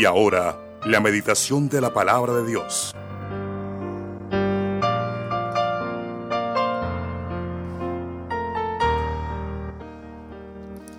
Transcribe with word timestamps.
Y 0.00 0.06
ahora, 0.06 0.58
la 0.86 0.98
meditación 0.98 1.68
de 1.68 1.78
la 1.78 1.92
palabra 1.92 2.32
de 2.32 2.46
Dios. 2.46 2.94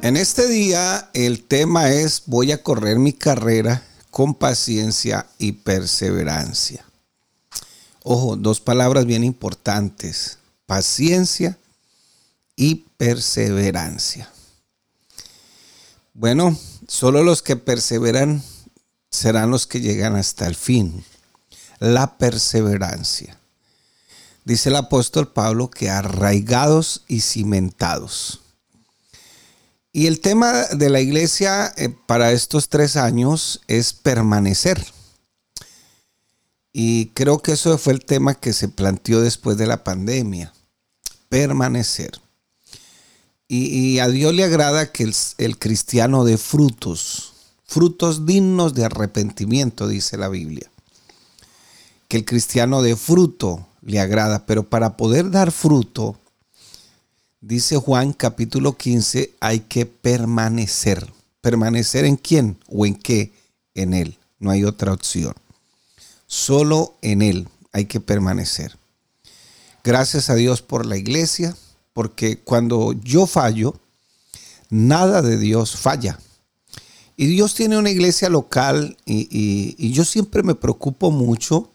En 0.03 0.17
este 0.17 0.47
día 0.47 1.09
el 1.15 1.45
tema 1.45 1.89
es 1.89 2.21
voy 2.27 2.51
a 2.51 2.61
correr 2.61 2.99
mi 2.99 3.11
carrera 3.11 3.81
con 4.11 4.35
paciencia 4.35 5.25
y 5.39 5.53
perseverancia. 5.53 6.85
Ojo, 8.03 8.35
dos 8.35 8.61
palabras 8.61 9.07
bien 9.07 9.23
importantes, 9.23 10.37
paciencia 10.67 11.57
y 12.55 12.85
perseverancia. 12.97 14.31
Bueno, 16.13 16.55
solo 16.87 17.23
los 17.23 17.41
que 17.41 17.55
perseveran 17.55 18.43
serán 19.11 19.51
los 19.51 19.67
que 19.67 19.81
llegan 19.81 20.15
hasta 20.15 20.47
el 20.47 20.55
fin. 20.55 21.03
La 21.79 22.17
perseverancia. 22.17 23.37
Dice 24.45 24.69
el 24.69 24.75
apóstol 24.75 25.31
Pablo 25.31 25.69
que 25.69 25.89
arraigados 25.89 27.03
y 27.07 27.21
cimentados. 27.21 28.41
Y 29.93 30.07
el 30.07 30.21
tema 30.21 30.53
de 30.67 30.89
la 30.89 31.01
iglesia 31.01 31.73
eh, 31.75 31.89
para 31.89 32.31
estos 32.31 32.69
tres 32.69 32.95
años 32.95 33.61
es 33.67 33.93
permanecer. 33.93 34.83
Y 36.73 37.07
creo 37.07 37.39
que 37.39 37.51
eso 37.51 37.77
fue 37.77 37.93
el 37.93 38.05
tema 38.05 38.35
que 38.35 38.53
se 38.53 38.69
planteó 38.69 39.19
después 39.21 39.57
de 39.57 39.67
la 39.67 39.83
pandemia. 39.83 40.53
Permanecer. 41.27 42.21
Y, 43.53 43.99
a 43.99 44.07
Dios 44.07 44.33
le 44.33 44.45
agrada 44.45 44.93
que 44.93 45.11
el, 45.37 45.59
cristiano 45.59 46.23
dé 46.23 46.37
frutos, 46.37 47.30
frutos 47.71 48.25
dignos 48.25 48.73
de 48.73 48.83
arrepentimiento, 48.83 49.87
dice 49.87 50.17
la 50.17 50.27
Biblia. 50.27 50.69
Que 52.09 52.17
el 52.17 52.25
cristiano 52.25 52.81
dé 52.81 52.97
fruto 52.97 53.65
le 53.81 54.01
agrada, 54.01 54.45
pero 54.45 54.63
para 54.69 54.97
poder 54.97 55.31
dar 55.31 55.53
fruto, 55.53 56.19
dice 57.39 57.77
Juan 57.77 58.11
capítulo 58.11 58.75
15, 58.75 59.35
hay 59.39 59.61
que 59.61 59.85
permanecer. 59.85 61.13
¿Permanecer 61.39 62.03
en 62.03 62.17
quién 62.17 62.57
o 62.67 62.85
en 62.85 62.93
qué? 62.93 63.31
En 63.73 63.93
Él. 63.93 64.17
No 64.37 64.51
hay 64.51 64.65
otra 64.65 64.91
opción. 64.91 65.33
Solo 66.27 66.95
en 67.01 67.21
Él 67.21 67.47
hay 67.71 67.85
que 67.85 68.01
permanecer. 68.01 68.77
Gracias 69.81 70.29
a 70.29 70.35
Dios 70.35 70.61
por 70.61 70.85
la 70.85 70.97
iglesia, 70.97 71.55
porque 71.93 72.37
cuando 72.37 72.91
yo 72.91 73.27
fallo, 73.27 73.79
nada 74.69 75.21
de 75.21 75.37
Dios 75.37 75.77
falla. 75.77 76.19
Y 77.17 77.27
Dios 77.27 77.53
tiene 77.53 77.77
una 77.77 77.89
iglesia 77.89 78.29
local 78.29 78.97
y, 79.05 79.91
yo 79.91 80.05
siempre 80.05 80.43
me 80.43 80.55
preocupo 80.55 81.11
mucho 81.11 81.69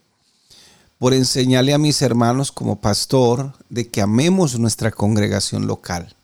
por 0.98 1.12
enseñarle 1.14 1.74
a 1.74 1.78
mis 1.78 2.00
hermanos 2.02 2.52
como 2.52 2.80
pastor 2.80 3.52
de 3.68 3.88
que 3.88 4.00
amemos 4.00 4.58
nuestra 4.58 4.90
congregación 4.90 5.66
local. 5.66 6.16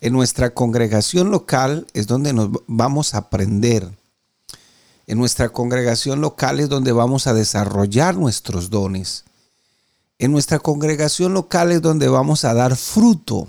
En 0.00 0.12
nuestra 0.12 0.54
congregación 0.54 1.30
local 1.30 1.86
es 1.92 2.06
donde 2.06 2.32
nos 2.32 2.50
vamos 2.66 3.14
a 3.14 3.18
aprender. 3.18 3.90
En 5.06 5.18
nuestra 5.18 5.50
congregación 5.50 6.20
local 6.20 6.60
es 6.60 6.68
donde 6.68 6.92
vamos 6.92 7.26
a 7.26 7.34
desarrollar 7.34 8.16
nuestros 8.16 8.70
dones. 8.70 9.24
En 10.18 10.32
nuestra 10.32 10.58
congregación 10.58 11.34
local 11.34 11.70
es 11.72 11.82
donde 11.82 12.08
vamos 12.08 12.44
a 12.44 12.54
dar 12.54 12.76
fruto. 12.76 13.48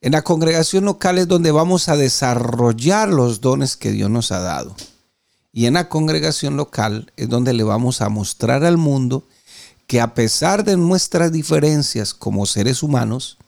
En 0.00 0.12
la 0.12 0.22
congregación 0.22 0.84
local 0.84 1.18
es 1.18 1.26
donde 1.26 1.50
vamos 1.50 1.88
a 1.88 1.96
desarrollar 1.96 3.08
los 3.08 3.40
dones 3.40 3.76
que 3.76 3.90
Dios 3.90 4.08
nos 4.08 4.30
ha 4.30 4.38
dado. 4.38 4.76
Y 5.52 5.66
en 5.66 5.74
la 5.74 5.88
congregación 5.88 6.56
local 6.56 7.12
es 7.16 7.28
donde 7.28 7.52
le 7.52 7.64
vamos 7.64 8.00
a 8.00 8.08
mostrar 8.08 8.64
al 8.64 8.76
mundo 8.76 9.26
que 9.88 10.00
a 10.00 10.14
pesar 10.14 10.64
de 10.64 10.76
nuestras 10.76 11.32
diferencias 11.32 12.14
como 12.14 12.46
seres 12.46 12.82
humanos, 12.82 13.38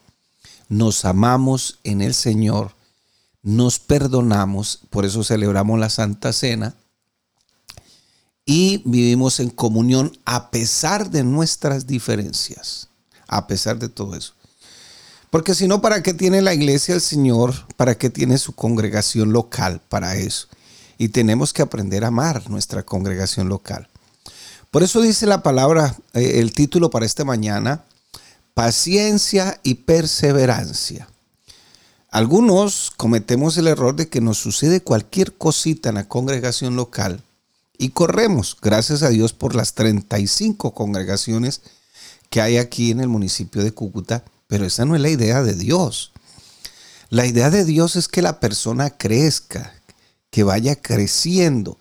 nos 0.69 1.05
amamos 1.05 1.79
en 1.85 2.01
el 2.01 2.15
Señor, 2.15 2.75
nos 3.43 3.79
perdonamos, 3.79 4.81
por 4.91 5.05
eso 5.05 5.23
celebramos 5.23 5.79
la 5.79 5.91
Santa 5.91 6.33
Cena, 6.33 6.75
y 8.45 8.83
vivimos 8.87 9.39
en 9.39 9.51
comunión 9.51 10.19
a 10.25 10.51
pesar 10.51 11.11
de 11.11 11.23
nuestras 11.23 11.87
diferencias, 11.87 12.89
a 13.29 13.47
pesar 13.47 13.79
de 13.79 13.89
todo 13.89 14.17
eso. 14.17 14.35
Porque 15.31 15.55
si 15.55 15.69
no, 15.69 15.81
¿para 15.81 16.03
qué 16.03 16.13
tiene 16.13 16.43
la 16.43 16.53
iglesia 16.53 16.95
el 16.95 17.01
Señor? 17.01 17.55
¿Para 17.77 17.97
qué 17.97 18.11
tiene 18.11 18.37
su 18.39 18.55
congregación 18.55 19.33
local 19.33 19.81
para 19.89 20.17
eso? 20.17 20.49
Y 20.99 21.09
tenemos 21.09 21.53
que 21.53 21.63
aprender 21.63 22.05
a 22.05 22.09
amar 22.09 22.51
nuestra 22.51 22.83
congregación 22.83 23.49
local. 23.49 23.89
Por 24.71 24.83
eso 24.83 25.01
dice 25.01 25.27
la 25.27 25.43
palabra, 25.43 25.97
eh, 26.13 26.41
el 26.41 26.53
título 26.53 26.91
para 26.91 27.07
esta 27.07 27.25
mañana, 27.25 27.85
paciencia 28.55 29.59
y 29.63 29.75
perseverancia. 29.75 31.09
Algunos 32.11 32.93
cometemos 32.97 33.57
el 33.57 33.69
error 33.69 33.95
de 33.95 34.09
que 34.09 34.21
nos 34.21 34.39
sucede 34.39 34.83
cualquier 34.83 35.33
cosita 35.33 35.91
en 35.91 35.95
la 35.95 36.09
congregación 36.09 36.75
local 36.75 37.23
y 37.79 37.91
corremos, 37.91 38.59
gracias 38.61 39.03
a 39.03 39.09
Dios 39.09 39.33
por 39.33 39.55
las 39.55 39.73
35 39.73 40.75
congregaciones 40.75 41.63
que 42.29 42.43
hay 42.43 42.59
aquí 42.59 42.91
en 42.91 43.01
el 43.01 43.09
municipio 43.09 43.65
de 43.65 43.73
Cúcuta, 43.73 44.23
pero 44.51 44.67
esa 44.67 44.85
no 44.85 44.97
es 44.97 45.01
la 45.01 45.09
idea 45.09 45.45
de 45.45 45.55
Dios. 45.55 46.11
La 47.09 47.25
idea 47.25 47.51
de 47.51 47.65
Dios 47.65 47.95
es 47.95 48.09
que 48.09 48.21
la 48.21 48.41
persona 48.41 48.91
crezca, 48.91 49.73
que 50.29 50.43
vaya 50.43 50.75
creciendo, 50.75 51.79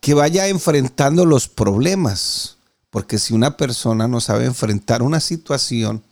que 0.00 0.12
vaya 0.12 0.48
enfrentando 0.48 1.24
los 1.24 1.48
problemas, 1.48 2.56
porque 2.90 3.20
si 3.20 3.32
una 3.32 3.56
persona 3.56 4.08
no 4.08 4.20
sabe 4.20 4.44
enfrentar 4.44 5.02
una 5.04 5.20
situación, 5.20 6.02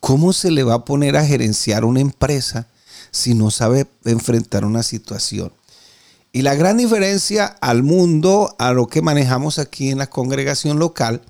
¿cómo 0.00 0.32
se 0.32 0.50
le 0.50 0.64
va 0.64 0.74
a 0.74 0.84
poner 0.84 1.16
a 1.16 1.24
gerenciar 1.24 1.84
una 1.84 2.00
empresa 2.00 2.66
si 3.12 3.34
no 3.34 3.52
sabe 3.52 3.86
enfrentar 4.04 4.64
una 4.64 4.82
situación? 4.82 5.52
Y 6.32 6.42
la 6.42 6.56
gran 6.56 6.78
diferencia 6.78 7.46
al 7.46 7.84
mundo, 7.84 8.56
a 8.58 8.72
lo 8.72 8.88
que 8.88 9.02
manejamos 9.02 9.60
aquí 9.60 9.90
en 9.90 9.98
la 9.98 10.10
congregación 10.10 10.80
local, 10.80 11.22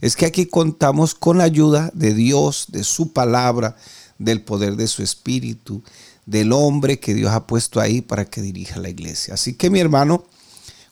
es 0.00 0.16
que 0.16 0.26
aquí 0.26 0.46
contamos 0.46 1.14
con 1.14 1.38
la 1.38 1.44
ayuda 1.44 1.90
de 1.94 2.14
Dios, 2.14 2.66
de 2.68 2.84
su 2.84 3.12
palabra, 3.12 3.76
del 4.18 4.42
poder 4.42 4.76
de 4.76 4.86
su 4.86 5.02
espíritu, 5.02 5.82
del 6.26 6.52
hombre 6.52 7.00
que 7.00 7.14
Dios 7.14 7.32
ha 7.32 7.46
puesto 7.46 7.80
ahí 7.80 8.00
para 8.00 8.24
que 8.24 8.42
dirija 8.42 8.78
la 8.78 8.90
iglesia. 8.90 9.34
Así 9.34 9.54
que 9.54 9.70
mi 9.70 9.80
hermano, 9.80 10.24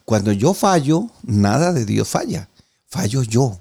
cuando 0.05 0.33
yo 0.33 0.55
fallo, 0.55 1.11
nada 1.23 1.73
de 1.73 1.85
Dios 1.85 2.09
falla, 2.09 2.49
fallo 2.89 3.23
yo. 3.23 3.61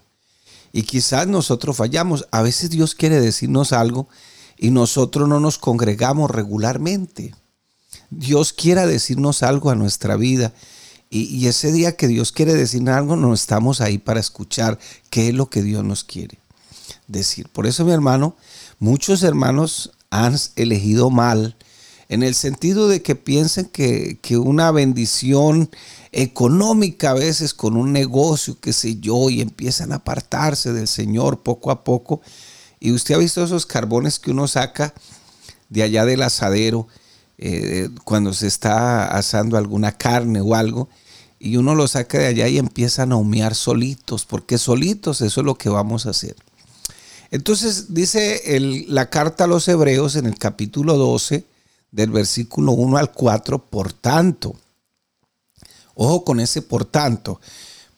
Y 0.72 0.84
quizás 0.84 1.28
nosotros 1.28 1.78
fallamos. 1.78 2.28
A 2.32 2.42
veces 2.42 2.70
Dios 2.70 2.96
quiere 2.96 3.20
decirnos 3.20 3.72
algo 3.72 4.08
y 4.58 4.72
nosotros 4.72 5.28
no 5.28 5.40
nos 5.40 5.58
congregamos 5.58 6.32
regularmente. 6.32 7.34
Dios 8.10 8.54
quiera 8.54 8.86
decirnos 8.86 9.44
algo 9.44 9.70
a 9.70 9.76
nuestra 9.76 10.16
vida. 10.16 10.54
Y, 11.18 11.48
ese 11.48 11.72
día 11.72 11.96
que 11.96 12.10
Dios 12.10 12.34
quiere 12.34 12.54
decir 12.54 12.90
algo, 12.90 13.16
no 13.16 13.34
estamos 13.34 13.80
ahí 13.80 13.98
para 13.98 14.20
escuchar 14.20 14.78
qué 15.10 15.30
es 15.30 15.34
lo 15.34 15.50
que 15.50 15.64
Dios 15.64 15.82
nos 15.82 16.04
quiere 16.04 16.40
decir. 17.08 17.48
Por 17.48 17.68
eso, 17.68 17.86
mi 17.86 17.94
hermano, 17.94 18.36
muchos 18.80 19.24
hermanos 19.24 19.94
han 20.10 20.38
elegido 20.58 21.10
mal 21.10 21.56
en 22.10 22.22
el 22.22 22.36
sentido 22.36 22.90
de 22.90 23.02
que 23.02 23.16
piensen 23.16 23.64
que, 23.68 24.20
que, 24.22 24.38
una 24.38 24.72
bendición 24.72 25.70
económica 26.12 27.12
a 27.12 27.14
veces 27.14 27.54
con 27.54 27.78
un 27.78 27.94
negocio, 27.94 28.60
qué 28.60 28.74
sé 28.74 28.98
yo, 29.00 29.30
y 29.30 29.40
empiezan 29.40 29.94
a 29.94 29.98
apartarse 29.98 30.74
del 30.74 30.90
Señor 30.90 31.44
poco 31.44 31.72
a 31.72 31.86
poco. 31.86 32.20
Y 32.82 32.92
usted 32.92 33.16
ha 33.16 33.20
visto 33.20 33.42
esos 33.42 33.66
carbones 33.66 34.20
que 34.20 34.32
uno 34.32 34.50
saca 34.50 34.94
de 35.70 35.82
allá 35.82 36.04
del 36.04 36.24
asadero 36.24 36.90
eh, 37.38 37.88
cuando 38.04 38.34
se 38.34 38.48
está 38.48 39.08
asando 39.08 39.58
alguna 39.58 39.94
carne 39.94 40.42
o 40.42 40.56
algo, 40.56 40.90
y 41.46 41.58
uno 41.58 41.76
lo 41.76 41.88
saca 41.88 42.18
de 42.18 42.26
allá 42.26 42.48
y 42.48 42.58
empiezan 42.58 43.12
a 43.12 43.18
humear 43.18 43.54
solitos, 43.54 44.26
porque 44.26 44.58
solitos 44.58 45.22
eso 45.22 45.42
es 45.42 45.46
lo 45.46 45.54
que 45.54 45.70
vamos 45.70 46.08
a 46.08 46.10
hacer. 46.10 46.36
Entonces 47.30 47.94
dice 47.94 48.42
la 48.88 49.12
carta 49.12 49.44
a 49.44 49.48
los 49.48 49.68
hebreos 49.68 50.16
en 50.16 50.26
el 50.26 50.40
capítulo 50.40 50.98
12, 50.98 51.46
del 51.92 52.10
versículo 52.10 52.72
1 52.72 52.98
al 52.98 53.12
4, 53.12 53.60
por 53.60 53.94
tanto, 53.94 54.56
ojo 55.94 56.26
con 56.26 56.40
ese 56.40 56.64
por 56.64 56.84
tanto, 56.84 57.40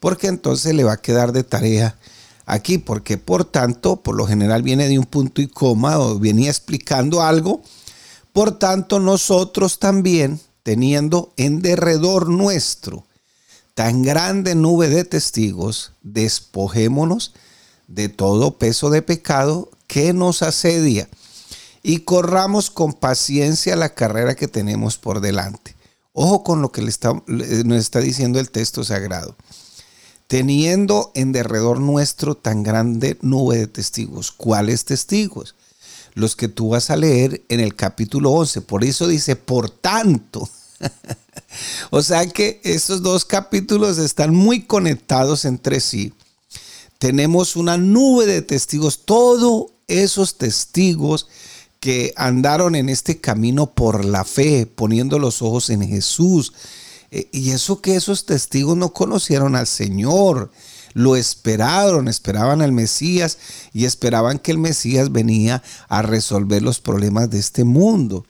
porque 0.02 0.28
entonces 0.28 0.76
le 0.76 0.84
va 0.84 0.94
a 0.94 1.02
quedar 1.02 1.32
de 1.32 1.46
tarea 1.46 1.98
aquí, 2.46 2.78
porque 2.78 3.18
por 3.18 3.46
tanto, 3.46 3.96
por 3.96 4.18
lo 4.18 4.28
general 4.28 4.62
viene 4.62 4.90
de 4.90 5.00
un 5.00 5.06
punto 5.06 5.42
y 5.42 5.48
coma 5.48 5.98
o 6.00 6.20
venía 6.20 6.50
explicando 6.50 7.22
algo, 7.22 7.62
por 8.34 8.60
tanto, 8.60 9.00
nosotros 9.00 9.80
también, 9.80 10.42
teniendo 10.64 11.32
en 11.38 11.62
derredor 11.62 12.28
nuestro 12.28 13.07
tan 13.78 14.02
grande 14.02 14.56
nube 14.56 14.90
de 14.90 15.04
testigos, 15.04 15.92
despojémonos 16.02 17.36
de 17.88 18.10
todo 18.10 18.58
peso 18.58 18.90
de 18.90 19.04
pecado 19.04 19.70
que 19.86 20.14
nos 20.14 20.42
asedia 20.42 21.08
y 21.84 22.00
corramos 22.00 22.72
con 22.72 22.94
paciencia 22.94 23.76
la 23.76 23.94
carrera 23.94 24.36
que 24.36 24.48
tenemos 24.48 24.98
por 24.98 25.22
delante. 25.22 25.76
Ojo 26.14 26.44
con 26.44 26.64
lo 26.64 26.72
que 26.72 26.82
le 26.82 26.90
está, 26.90 27.22
nos 27.28 27.78
está 27.78 28.00
diciendo 28.00 28.40
el 28.40 28.50
texto 28.50 28.84
sagrado. 28.84 29.36
Teniendo 30.26 31.12
en 31.14 31.32
derredor 31.32 31.80
nuestro 31.80 32.34
tan 32.34 32.64
grande 32.64 33.20
nube 33.22 33.58
de 33.58 33.68
testigos. 33.68 34.32
¿Cuáles 34.32 34.86
testigos? 34.86 35.54
Los 36.16 36.36
que 36.36 36.48
tú 36.48 36.70
vas 36.70 36.90
a 36.90 36.96
leer 36.96 37.46
en 37.48 37.60
el 37.60 37.76
capítulo 37.76 38.32
11. 38.32 38.62
Por 38.62 38.84
eso 38.84 39.08
dice, 39.08 39.36
por 39.36 39.70
tanto. 39.70 40.50
o 41.90 42.02
sea 42.02 42.28
que 42.28 42.62
estos 42.64 43.02
dos 43.02 43.26
capítulos 43.26 43.98
están 43.98 44.34
muy 44.34 44.62
conectados 44.64 45.46
entre 45.46 45.80
sí. 45.80 46.14
Tenemos 47.00 47.56
una 47.56 47.78
nube 47.78 48.26
de 48.26 48.42
testigos, 48.42 49.06
todos 49.06 49.68
esos 49.88 50.38
testigos 50.38 51.28
que 51.80 52.14
andaron 52.16 52.76
en 52.76 52.90
este 52.90 53.20
camino 53.20 53.68
por 53.74 54.04
la 54.04 54.24
fe, 54.24 54.66
poniendo 54.66 55.20
los 55.20 55.42
ojos 55.42 55.70
en 55.70 55.88
Jesús. 55.88 56.54
Eh, 57.12 57.30
y 57.32 57.52
eso 57.52 57.82
que 57.82 57.96
esos 57.96 58.26
testigos 58.26 58.76
no 58.76 58.94
conocieron 58.94 59.56
al 59.56 59.68
Señor, 59.68 60.52
lo 60.94 61.16
esperaron, 61.16 62.08
esperaban 62.08 62.62
al 62.62 62.72
Mesías 62.72 63.38
y 63.72 63.86
esperaban 63.86 64.40
que 64.40 64.52
el 64.52 64.58
Mesías 64.58 65.12
venía 65.12 65.62
a 65.88 66.02
resolver 66.02 66.64
los 66.64 66.80
problemas 66.80 67.30
de 67.30 67.40
este 67.40 67.64
mundo. 67.64 68.26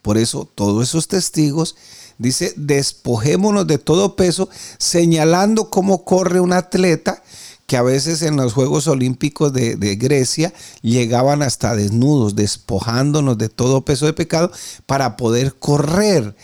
Por 0.00 0.16
eso 0.16 0.50
todos 0.54 0.88
esos 0.88 1.08
testigos 1.08 1.76
dice, 2.18 2.52
despojémonos 2.56 3.66
de 3.66 3.78
todo 3.78 4.16
peso, 4.16 4.48
señalando 4.78 5.70
cómo 5.70 6.04
corre 6.04 6.40
un 6.40 6.52
atleta 6.52 7.22
que 7.66 7.76
a 7.76 7.82
veces 7.82 8.22
en 8.22 8.36
los 8.36 8.54
Juegos 8.54 8.86
Olímpicos 8.86 9.52
de, 9.52 9.96
Grecia 9.96 10.52
llegaban 10.82 11.42
hasta 11.42 11.74
desnudos, 11.74 12.36
despojándonos 12.36 13.36
de 13.38 13.48
todo 13.48 13.84
peso 13.84 14.06
de 14.06 14.12
pecado 14.12 14.50
para 14.86 15.16
poder 15.16 15.54
correr 15.54 16.36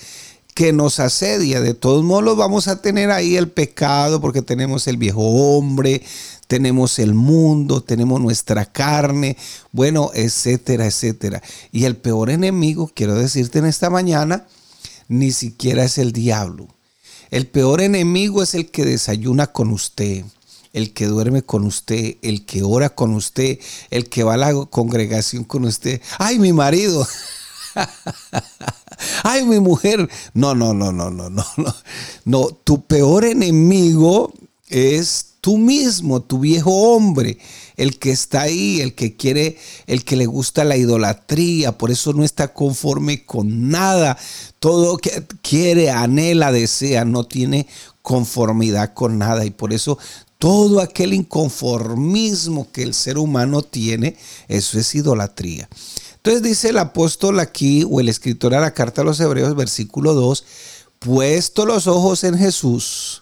que 0.55 0.73
nos 0.73 1.01
asedia. 1.01 1.61
De 1.61 1.75
todos 1.75 2.05
modos 2.05 2.37
vamos 2.37 2.67
a 2.69 2.83
tener 2.83 3.11
ahí 3.11 3.37
el 3.37 3.49
pecado 3.49 4.21
porque 4.21 4.43
tenemos 4.43 4.89
el 4.89 4.97
viejo 4.97 5.23
hombre, 5.23 6.03
tenemos 6.49 6.99
el 6.99 7.15
mundo, 7.15 7.83
tenemos 7.83 8.21
nuestra 8.21 8.67
carne, 8.67 9.37
bueno, 9.71 10.11
etcétera, 10.15 10.87
etcétera. 10.87 11.41
Y 11.71 11.85
el 11.85 11.97
peor 11.97 12.31
enemigo, 12.31 12.91
quiero 12.93 13.15
decirte 13.15 13.61
en 13.61 13.67
esta 13.67 13.91
mañana, 13.91 14.47
ni 15.09 15.33
siquiera 15.33 15.85
es 15.85 15.99
el 15.99 16.13
diablo. 16.13 16.69
El 17.31 17.47
peor 17.47 17.81
enemigo 17.81 18.43
es 18.43 18.55
el 18.55 18.71
que 18.71 18.85
desayuna 18.85 19.47
con 19.47 19.71
usted 19.71 20.25
el 20.73 20.93
que 20.93 21.07
duerme 21.07 21.43
con 21.43 21.65
usted, 21.65 22.17
el 22.23 22.45
que 22.47 22.63
ora 22.63 22.91
con 22.91 23.15
usted, 23.15 23.59
el 23.91 24.09
que 24.09 24.25
va 24.25 24.35
a 24.35 24.39
la 24.39 24.53
congregación 24.67 25.45
con 25.45 25.65
usted. 25.65 26.01
¡Ay, 26.19 26.39
mi 26.39 26.53
marido! 26.53 27.07
¡Ay, 29.23 29.45
mi 29.45 29.61
mujer! 29.61 30.09
No, 30.35 30.55
no, 30.55 30.73
no, 30.73 30.93
no, 30.93 31.11
no, 31.11 31.31
no, 31.31 31.45
no. 32.25 32.47
Tu 32.65 32.85
peor 32.87 33.25
enemigo 33.25 34.33
es 34.69 35.35
tú 35.41 35.59
mismo, 35.59 36.23
tu 36.23 36.39
viejo 36.39 36.71
hombre, 36.71 37.39
el 37.77 37.99
que 37.99 38.11
está 38.11 38.43
ahí, 38.43 38.81
el 38.81 38.95
que 38.95 39.17
quiere, 39.17 39.59
el 39.87 40.05
que 40.05 40.17
le 40.17 40.27
gusta 40.27 40.65
la 40.65 40.77
idolatría, 40.77 41.77
por 41.79 41.91
eso 41.91 42.13
no 42.13 42.25
está 42.25 42.53
conforme 42.53 43.25
con 43.25 43.71
nada. 43.71 44.19
Todo 44.59 44.99
que 44.99 45.25
quiere, 45.43 45.91
anhela, 45.91 46.53
desea, 46.53 47.05
no 47.05 47.25
tiene 47.25 47.67
conformidad 48.03 48.95
con 48.95 49.19
nada 49.19 49.45
y 49.45 49.51
por 49.51 49.73
eso 49.73 49.99
todo 50.39 50.81
aquel 50.81 51.15
inconformismo 51.15 52.73
que 52.73 52.83
el 52.83 52.95
ser 52.95 53.17
humano 53.17 53.63
tiene, 53.63 54.17
eso 54.49 54.77
es 54.77 54.93
idolatría. 54.95 55.69
Entonces 56.17 56.43
dice 56.43 56.71
el 56.71 56.79
apóstol 56.79 57.39
aquí, 57.39 57.87
o 57.89 58.01
el 58.01 58.09
escritor 58.09 58.55
a 58.55 58.61
la 58.61 58.75
carta 58.75 59.03
a 59.03 59.05
los 59.05 59.21
Hebreos, 59.21 59.55
versículo 59.55 60.15
2, 60.15 60.45
puesto 60.99 61.67
los 61.67 61.87
ojos 61.87 62.25
en 62.25 62.37
Jesús, 62.37 63.22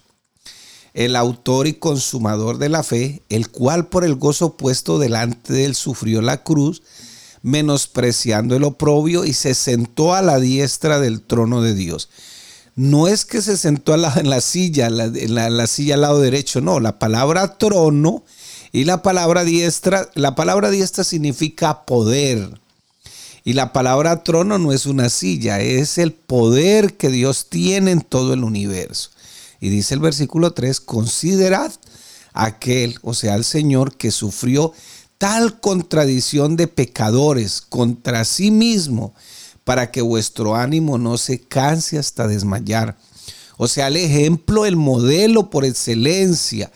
el 0.93 1.15
autor 1.15 1.67
y 1.67 1.73
consumador 1.73 2.57
de 2.57 2.69
la 2.69 2.83
fe, 2.83 3.21
el 3.29 3.49
cual 3.49 3.87
por 3.87 4.03
el 4.03 4.15
gozo 4.15 4.57
puesto 4.57 4.99
delante 4.99 5.53
de 5.53 5.65
él 5.65 5.75
sufrió 5.75 6.21
la 6.21 6.43
cruz, 6.43 6.81
menospreciando 7.41 8.55
el 8.55 8.63
oprobio 8.63 9.25
y 9.25 9.33
se 9.33 9.55
sentó 9.55 10.13
a 10.13 10.21
la 10.21 10.39
diestra 10.39 10.99
del 10.99 11.21
trono 11.21 11.61
de 11.61 11.73
Dios 11.73 12.09
no 12.75 13.07
es 13.07 13.25
que 13.25 13.41
se 13.41 13.57
sentó 13.57 13.93
en 13.93 14.29
la 14.29 14.41
silla, 14.41 14.87
en 14.87 15.35
la, 15.35 15.67
silla 15.67 15.95
al 15.95 16.01
lado 16.01 16.19
derecho, 16.19 16.61
no, 16.61 16.79
la 16.79 16.99
palabra 16.99 17.57
trono 17.57 18.23
y 18.71 18.85
la 18.85 19.01
palabra 19.01 19.43
diestra, 19.43 20.09
la 20.15 20.35
palabra 20.35 20.69
diestra 20.69 21.03
significa 21.03 21.85
poder. 21.85 22.59
Y 23.43 23.53
la 23.53 23.73
palabra 23.73 24.23
trono 24.23 24.59
no 24.59 24.71
es 24.71 24.85
una 24.85 25.09
silla, 25.09 25.59
es 25.59 25.97
el 25.97 26.11
poder 26.11 26.95
que 26.95 27.09
Dios 27.09 27.49
tiene 27.49 27.91
en 27.91 28.01
todo 28.01 28.33
el 28.33 28.43
universo. 28.43 29.09
Y 29.61 29.69
dice 29.69 29.93
el 29.93 30.01
versículo 30.01 30.51
3, 30.51 30.81
considerad 30.81 31.71
aquel, 32.33 32.97
o 33.03 33.13
sea, 33.13 33.35
el 33.35 33.45
Señor 33.45 33.95
que 33.95 34.11
sufrió 34.11 34.73
tal 35.17 35.59
contradicción 35.59 36.57
de 36.57 36.67
pecadores 36.67 37.61
contra 37.61 38.25
sí 38.25 38.49
mismo 38.49 39.13
para 39.63 39.91
que 39.91 40.01
vuestro 40.01 40.55
ánimo 40.55 40.97
no 40.97 41.17
se 41.17 41.39
canse 41.39 41.99
hasta 41.99 42.27
desmayar. 42.27 42.97
O 43.57 43.67
sea, 43.67 43.87
el 43.87 43.97
ejemplo, 43.97 44.65
el 44.65 44.75
modelo 44.75 45.51
por 45.51 45.63
excelencia 45.63 46.71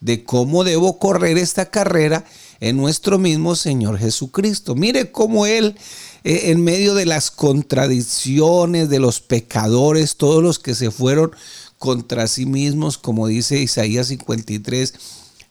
de 0.00 0.24
cómo 0.24 0.64
debo 0.64 0.98
correr 0.98 1.36
esta 1.36 1.66
carrera 1.66 2.24
en 2.60 2.78
nuestro 2.78 3.18
mismo 3.18 3.54
Señor 3.54 3.98
Jesucristo. 3.98 4.74
Mire 4.74 5.12
cómo 5.12 5.44
Él, 5.44 5.76
eh, 6.24 6.44
en 6.44 6.64
medio 6.64 6.94
de 6.94 7.04
las 7.04 7.30
contradicciones 7.30 8.88
de 8.88 8.98
los 8.98 9.20
pecadores, 9.20 10.16
todos 10.16 10.42
los 10.42 10.58
que 10.58 10.74
se 10.74 10.90
fueron 10.90 11.32
contra 11.80 12.26
sí 12.26 12.44
mismos, 12.44 12.98
como 12.98 13.26
dice 13.26 13.58
Isaías 13.58 14.08
53, 14.08 14.92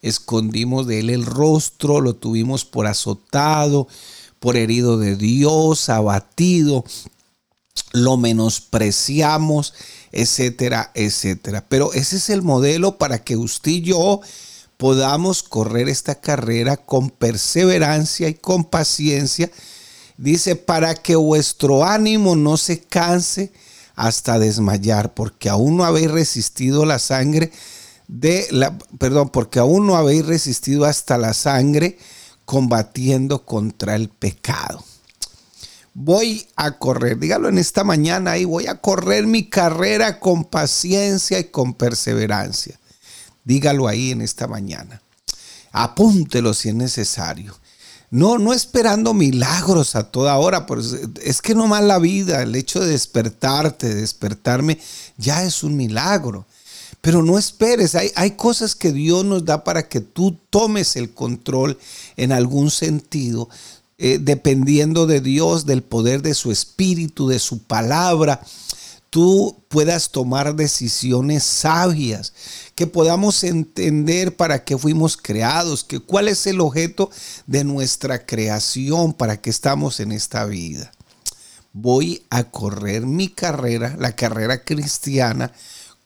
escondimos 0.00 0.86
de 0.86 1.00
Él 1.00 1.10
el 1.10 1.26
rostro, 1.26 2.00
lo 2.00 2.14
tuvimos 2.14 2.64
por 2.64 2.86
azotado, 2.86 3.88
por 4.38 4.56
herido 4.56 4.96
de 4.96 5.16
Dios, 5.16 5.88
abatido, 5.88 6.84
lo 7.92 8.16
menospreciamos, 8.16 9.74
etcétera, 10.12 10.92
etcétera. 10.94 11.66
Pero 11.68 11.92
ese 11.94 12.18
es 12.18 12.30
el 12.30 12.42
modelo 12.42 12.96
para 12.96 13.24
que 13.24 13.36
usted 13.36 13.72
y 13.72 13.80
yo 13.82 14.20
podamos 14.76 15.42
correr 15.42 15.88
esta 15.88 16.20
carrera 16.20 16.76
con 16.76 17.10
perseverancia 17.10 18.28
y 18.28 18.34
con 18.34 18.62
paciencia. 18.62 19.50
Dice, 20.16 20.54
para 20.54 20.94
que 20.94 21.16
vuestro 21.16 21.84
ánimo 21.84 22.36
no 22.36 22.56
se 22.56 22.78
canse 22.78 23.52
hasta 24.00 24.38
desmayar, 24.38 25.12
porque 25.12 25.50
aún 25.50 25.76
no 25.76 25.84
habéis 25.84 26.10
resistido 26.10 26.86
la 26.86 26.98
sangre 26.98 27.52
de 28.08 28.46
la, 28.50 28.78
perdón, 28.98 29.28
porque 29.28 29.58
aún 29.58 29.86
no 29.86 29.94
habéis 29.94 30.24
resistido 30.24 30.86
hasta 30.86 31.18
la 31.18 31.34
sangre 31.34 31.98
combatiendo 32.46 33.44
contra 33.44 33.96
el 33.96 34.08
pecado. 34.08 34.82
Voy 35.92 36.48
a 36.56 36.78
correr, 36.78 37.18
dígalo 37.18 37.50
en 37.50 37.58
esta 37.58 37.84
mañana 37.84 38.38
y 38.38 38.46
voy 38.46 38.68
a 38.68 38.76
correr 38.76 39.26
mi 39.26 39.50
carrera 39.50 40.18
con 40.18 40.44
paciencia 40.44 41.38
y 41.38 41.44
con 41.44 41.74
perseverancia. 41.74 42.80
Dígalo 43.44 43.86
ahí 43.86 44.12
en 44.12 44.22
esta 44.22 44.46
mañana. 44.46 45.02
Apúntelo 45.72 46.54
si 46.54 46.70
es 46.70 46.74
necesario. 46.74 47.54
No, 48.10 48.38
no 48.38 48.52
esperando 48.52 49.14
milagros 49.14 49.94
a 49.94 50.10
toda 50.10 50.36
hora, 50.36 50.66
pues 50.66 50.96
es 51.22 51.40
que 51.40 51.54
no 51.54 51.68
más 51.68 51.84
la 51.84 52.00
vida, 52.00 52.42
el 52.42 52.56
hecho 52.56 52.80
de 52.80 52.88
despertarte, 52.88 53.88
de 53.88 54.00
despertarme, 54.00 54.78
ya 55.16 55.44
es 55.44 55.62
un 55.62 55.76
milagro. 55.76 56.44
Pero 57.00 57.22
no 57.22 57.38
esperes, 57.38 57.94
hay, 57.94 58.30
cosas 58.32 58.74
que 58.74 58.92
Dios 58.92 59.24
nos 59.24 59.44
da 59.44 59.64
para 59.64 59.88
que 59.88 60.00
tú 60.00 60.36
tomes 60.50 60.96
el 60.96 61.14
control 61.14 61.78
en 62.16 62.32
algún 62.32 62.70
sentido, 62.70 63.48
eh, 63.96 64.18
dependiendo 64.20 65.06
de 65.06 65.20
Dios, 65.20 65.64
del 65.64 65.82
poder 65.82 66.20
de 66.20 66.34
su 66.34 66.50
espíritu, 66.50 67.28
de 67.28 67.38
su 67.38 67.62
palabra 67.62 68.42
tú 69.10 69.56
puedas 69.68 70.10
tomar 70.10 70.54
decisiones 70.54 71.42
sabias, 71.42 72.32
que 72.80 72.86
podamos 72.86 73.44
entender 73.44 74.34
para 74.34 74.64
qué 74.64 74.78
fuimos 74.78 75.18
creados, 75.18 75.84
que 75.84 76.00
cuál 76.00 76.28
es 76.28 76.46
el 76.46 76.62
objeto 76.62 77.10
de 77.46 77.62
nuestra 77.62 78.24
creación, 78.24 79.12
para 79.12 79.38
qué 79.38 79.50
estamos 79.50 80.00
en 80.00 80.12
esta 80.12 80.46
vida. 80.46 80.90
Voy 81.74 82.22
a 82.30 82.44
correr 82.44 83.04
mi 83.04 83.28
carrera, 83.28 83.94
la 83.98 84.16
carrera 84.16 84.64
cristiana, 84.64 85.52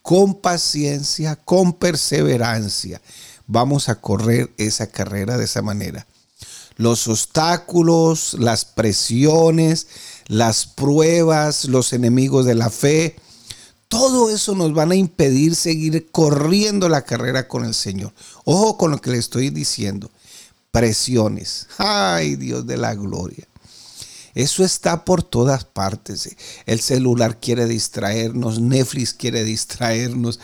con 0.01 0.35
paciencia, 0.35 1.37
con 1.37 1.71
perseverancia. 1.71 3.01
Vamos 3.47 3.87
a 3.87 3.95
correr 3.95 4.51
esa 4.57 4.87
carrera 4.87 5.37
de 5.37 5.45
esa 5.45 5.61
manera. 5.61 6.05
Los 6.75 7.07
obstáculos, 7.07 8.35
las 8.37 8.65
presiones, 8.65 9.87
las 10.27 10.65
pruebas, 10.65 11.63
los 11.69 11.93
enemigos 11.93 12.45
de 12.45 12.55
la 12.55 12.69
fe, 12.69 13.15
todo 13.87 14.29
eso 14.29 14.55
nos 14.55 14.73
van 14.73 14.91
a 14.91 14.95
impedir 14.95 15.55
seguir 15.55 16.07
corriendo 16.11 16.89
la 16.89 17.03
carrera 17.03 17.47
con 17.47 17.65
el 17.65 17.73
Señor. 17.73 18.13
Ojo 18.43 18.77
con 18.77 18.91
lo 18.91 18.99
que 18.99 19.11
le 19.11 19.17
estoy 19.17 19.49
diciendo. 19.49 20.09
Presiones. 20.71 21.67
Ay, 21.77 22.35
Dios 22.35 22.65
de 22.65 22.77
la 22.77 22.95
gloria. 22.95 23.47
Eso 24.33 24.65
está 24.65 25.05
por 25.05 25.23
todas 25.23 25.63
partes. 25.63 26.35
El 26.65 26.81
celular 26.81 27.39
quiere 27.39 27.67
distraernos, 27.67 28.59
Netflix 28.59 29.13
quiere 29.13 29.45
distraernos, 29.45 30.41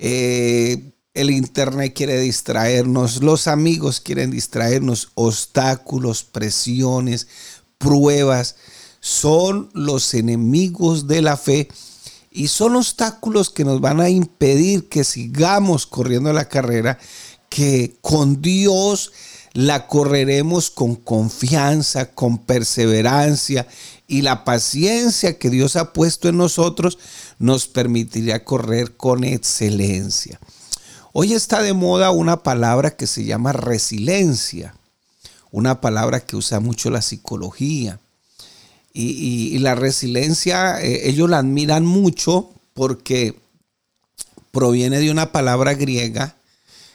eh, 0.00 0.92
el 1.14 1.30
internet 1.30 1.94
quiere 1.94 2.18
distraernos, 2.18 3.22
los 3.22 3.46
amigos 3.46 4.00
quieren 4.00 4.32
distraernos, 4.32 5.12
obstáculos, 5.14 6.24
presiones, 6.24 7.28
pruebas, 7.78 8.56
son 8.98 9.70
los 9.74 10.12
enemigos 10.14 11.06
de 11.06 11.22
la 11.22 11.36
fe 11.36 11.68
y 12.34 12.48
son 12.48 12.74
obstáculos 12.74 13.48
que 13.48 13.64
nos 13.64 13.80
van 13.80 14.00
a 14.00 14.10
impedir 14.10 14.88
que 14.88 15.04
sigamos 15.04 15.86
corriendo 15.86 16.32
la 16.32 16.48
carrera, 16.48 16.98
que 17.48 17.96
con 18.00 18.42
Dios 18.42 19.12
la 19.52 19.86
correremos 19.86 20.68
con 20.68 20.96
confianza, 20.96 22.10
con 22.10 22.38
perseverancia 22.38 23.68
y 24.08 24.22
la 24.22 24.44
paciencia 24.44 25.38
que 25.38 25.48
Dios 25.48 25.76
ha 25.76 25.92
puesto 25.92 26.28
en 26.28 26.36
nosotros 26.36 26.98
nos 27.38 27.68
permitirá 27.68 28.42
correr 28.42 28.96
con 28.96 29.22
excelencia. 29.22 30.40
Hoy 31.12 31.34
está 31.34 31.62
de 31.62 31.72
moda 31.72 32.10
una 32.10 32.42
palabra 32.42 32.96
que 32.96 33.06
se 33.06 33.24
llama 33.24 33.52
resiliencia, 33.52 34.74
una 35.52 35.80
palabra 35.80 36.18
que 36.18 36.34
usa 36.34 36.58
mucho 36.58 36.90
la 36.90 37.00
psicología. 37.00 38.00
Y, 38.96 39.58
la 39.58 39.74
resiliencia, 39.74 40.80
eh, 40.80 41.08
ellos 41.08 41.28
la 41.28 41.38
admiran 41.38 41.84
mucho 41.84 42.50
porque 42.74 43.34
proviene 44.52 45.00
de 45.00 45.10
una 45.10 45.32
palabra 45.32 45.74
griega 45.74 46.36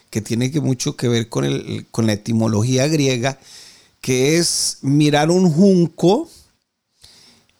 que 0.08 0.22
tiene 0.22 0.50
mucho 0.60 0.96
que 0.96 1.08
ver 1.08 1.28
con 1.28 2.06
la 2.06 2.12
etimología 2.12 2.88
griega, 2.88 3.38
que 4.00 4.38
es 4.38 4.78
mirar 4.80 5.30
un 5.30 5.52
junco, 5.52 6.28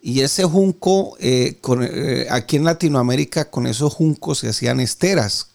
y 0.02 0.20
ese 0.20 0.44
junco, 0.44 1.16
eh, 1.20 1.58
eh, 1.82 2.26
aquí 2.30 2.56
en 2.56 2.64
Latinoamérica, 2.64 3.50
con 3.50 3.66
esos 3.66 3.92
juncos 3.92 4.38
se 4.38 4.48
hacían 4.48 4.80
esteras, 4.80 5.48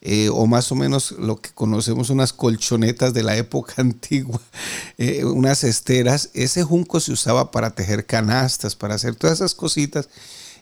eh, 0.00 0.28
o 0.28 0.46
más 0.46 0.70
o 0.72 0.74
menos 0.74 1.12
lo 1.12 1.36
que 1.36 1.50
conocemos 1.50 2.10
unas 2.10 2.32
colchonetas 2.32 3.14
de 3.14 3.22
la 3.22 3.36
época 3.36 3.74
antigua, 3.78 4.40
unas 5.24 5.64
esteras. 5.64 6.30
Ese 6.34 6.62
junco 6.62 7.00
se 7.00 7.12
usaba 7.12 7.50
para 7.50 7.74
tejer 7.74 8.06
canastas, 8.06 8.76
para 8.76 8.94
hacer 8.94 9.16
todas 9.16 9.38
esas 9.38 9.54
cositas. 9.54 10.08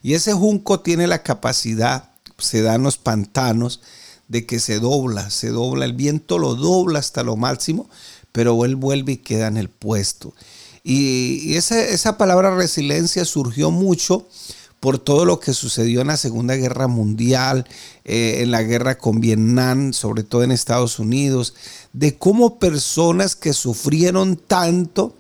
Y 0.03 0.15
ese 0.15 0.33
junco 0.33 0.81
tiene 0.81 1.07
la 1.07 1.23
capacidad, 1.23 2.11
se 2.39 2.63
da 2.63 2.75
en 2.75 2.83
los 2.83 2.99
pantanos, 2.99 3.81
de 4.29 4.47
que 4.47 4.59
se 4.59 4.81
dobla, 4.81 5.31
se 5.31 5.49
dobla, 5.49 5.85
el 5.85 5.93
viento 5.93 6.39
lo 6.39 6.55
dobla 6.55 6.99
hasta 6.99 7.23
lo 7.23 7.37
máximo, 7.37 7.89
pero 8.33 8.65
él 8.65 8.77
vuelve 8.77 9.13
y 9.13 9.17
queda 9.19 9.47
en 9.47 9.57
el 9.57 9.69
puesto. 9.69 10.35
Y, 10.83 11.55
esa, 11.57 12.17
palabra 12.17 12.55
resiliencia 12.55 13.25
surgió 13.25 13.71
mucho 13.71 14.29
por 14.87 15.01
todo 15.01 15.25
lo 15.25 15.41
que 15.41 15.53
sucedió 15.53 16.01
en 16.01 16.07
la 16.07 16.17
Segunda 16.17 16.55
Guerra 16.55 16.87
Mundial, 16.87 17.67
eh, 18.05 18.43
en 18.43 18.53
la 18.53 18.63
guerra 18.63 18.97
con 18.99 19.19
Vietnam, 19.19 19.93
sobre 19.93 20.23
todo 20.23 20.45
en 20.45 20.53
Estados 20.53 21.01
Unidos, 21.01 21.55
de 21.93 22.15
cómo 22.15 22.61
personas 22.61 23.35
que 23.35 23.53
sufrieron 23.53 24.37
tanto, 24.37 25.17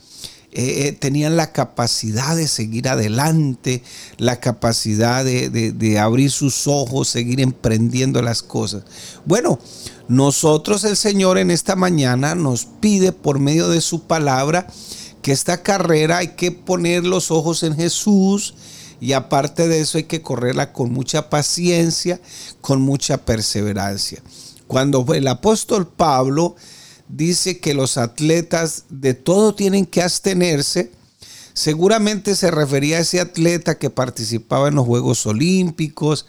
eh, 0.52 0.87
eh, 0.87 0.92
tenían 0.92 1.37
la 1.37 1.50
capacidad 1.50 2.37
de 2.37 2.46
seguir 2.46 2.88
adelante, 2.88 3.82
la 4.18 4.38
capacidad 4.38 5.25
de, 5.25 5.99
abrir 5.99 6.30
sus 6.30 6.68
ojos, 6.68 7.08
seguir 7.08 7.40
emprendiendo 7.40 8.23
las 8.23 8.44
cosas. 8.44 8.85
Bueno, 9.25 9.58
nosotros 10.06 10.85
el 10.85 10.96
Señor 10.96 11.38
en 11.38 11.50
esta 11.50 11.75
mañana 11.75 12.37
nos 12.37 12.66
pide 12.66 13.11
por 13.11 13.40
medio 13.40 13.68
de 13.68 13.80
su 13.80 14.02
palabra 14.02 14.68
que 15.23 15.32
esta 15.32 15.64
carrera 15.64 16.18
hay 16.18 16.37
que 16.37 16.52
poner 16.52 17.02
los 17.02 17.32
ojos 17.32 17.64
en 17.64 17.75
Jesús 17.75 18.54
y 19.00 19.12
aparte 19.12 19.68
de 19.68 19.80
eso 19.80 19.98
hay 19.98 20.04
que 20.04 20.22
correrla 20.22 20.72
con 20.72 20.92
mucha 20.92 21.28
paciencia, 21.30 22.20
con 22.60 22.80
mucha 22.80 23.18
perseverancia. 23.18 24.22
Cuando 24.66 25.06
el 25.14 25.28
apóstol 25.28 25.86
Pablo 25.86 26.56
dice 27.08 27.60
que 27.60 27.74
los 27.74 27.98
atletas 27.98 28.84
de 28.88 29.14
todo 29.14 29.54
tienen 29.54 29.86
que 29.86 30.02
abstenerse, 30.02 30.90
seguramente 31.52 32.34
se 32.34 32.50
refería 32.50 32.98
a 32.98 33.00
ese 33.00 33.20
atleta 33.20 33.78
que 33.78 33.90
participaba 33.90 34.68
en 34.68 34.74
los 34.74 34.86
Juegos 34.86 35.24
Olímpicos 35.26 36.26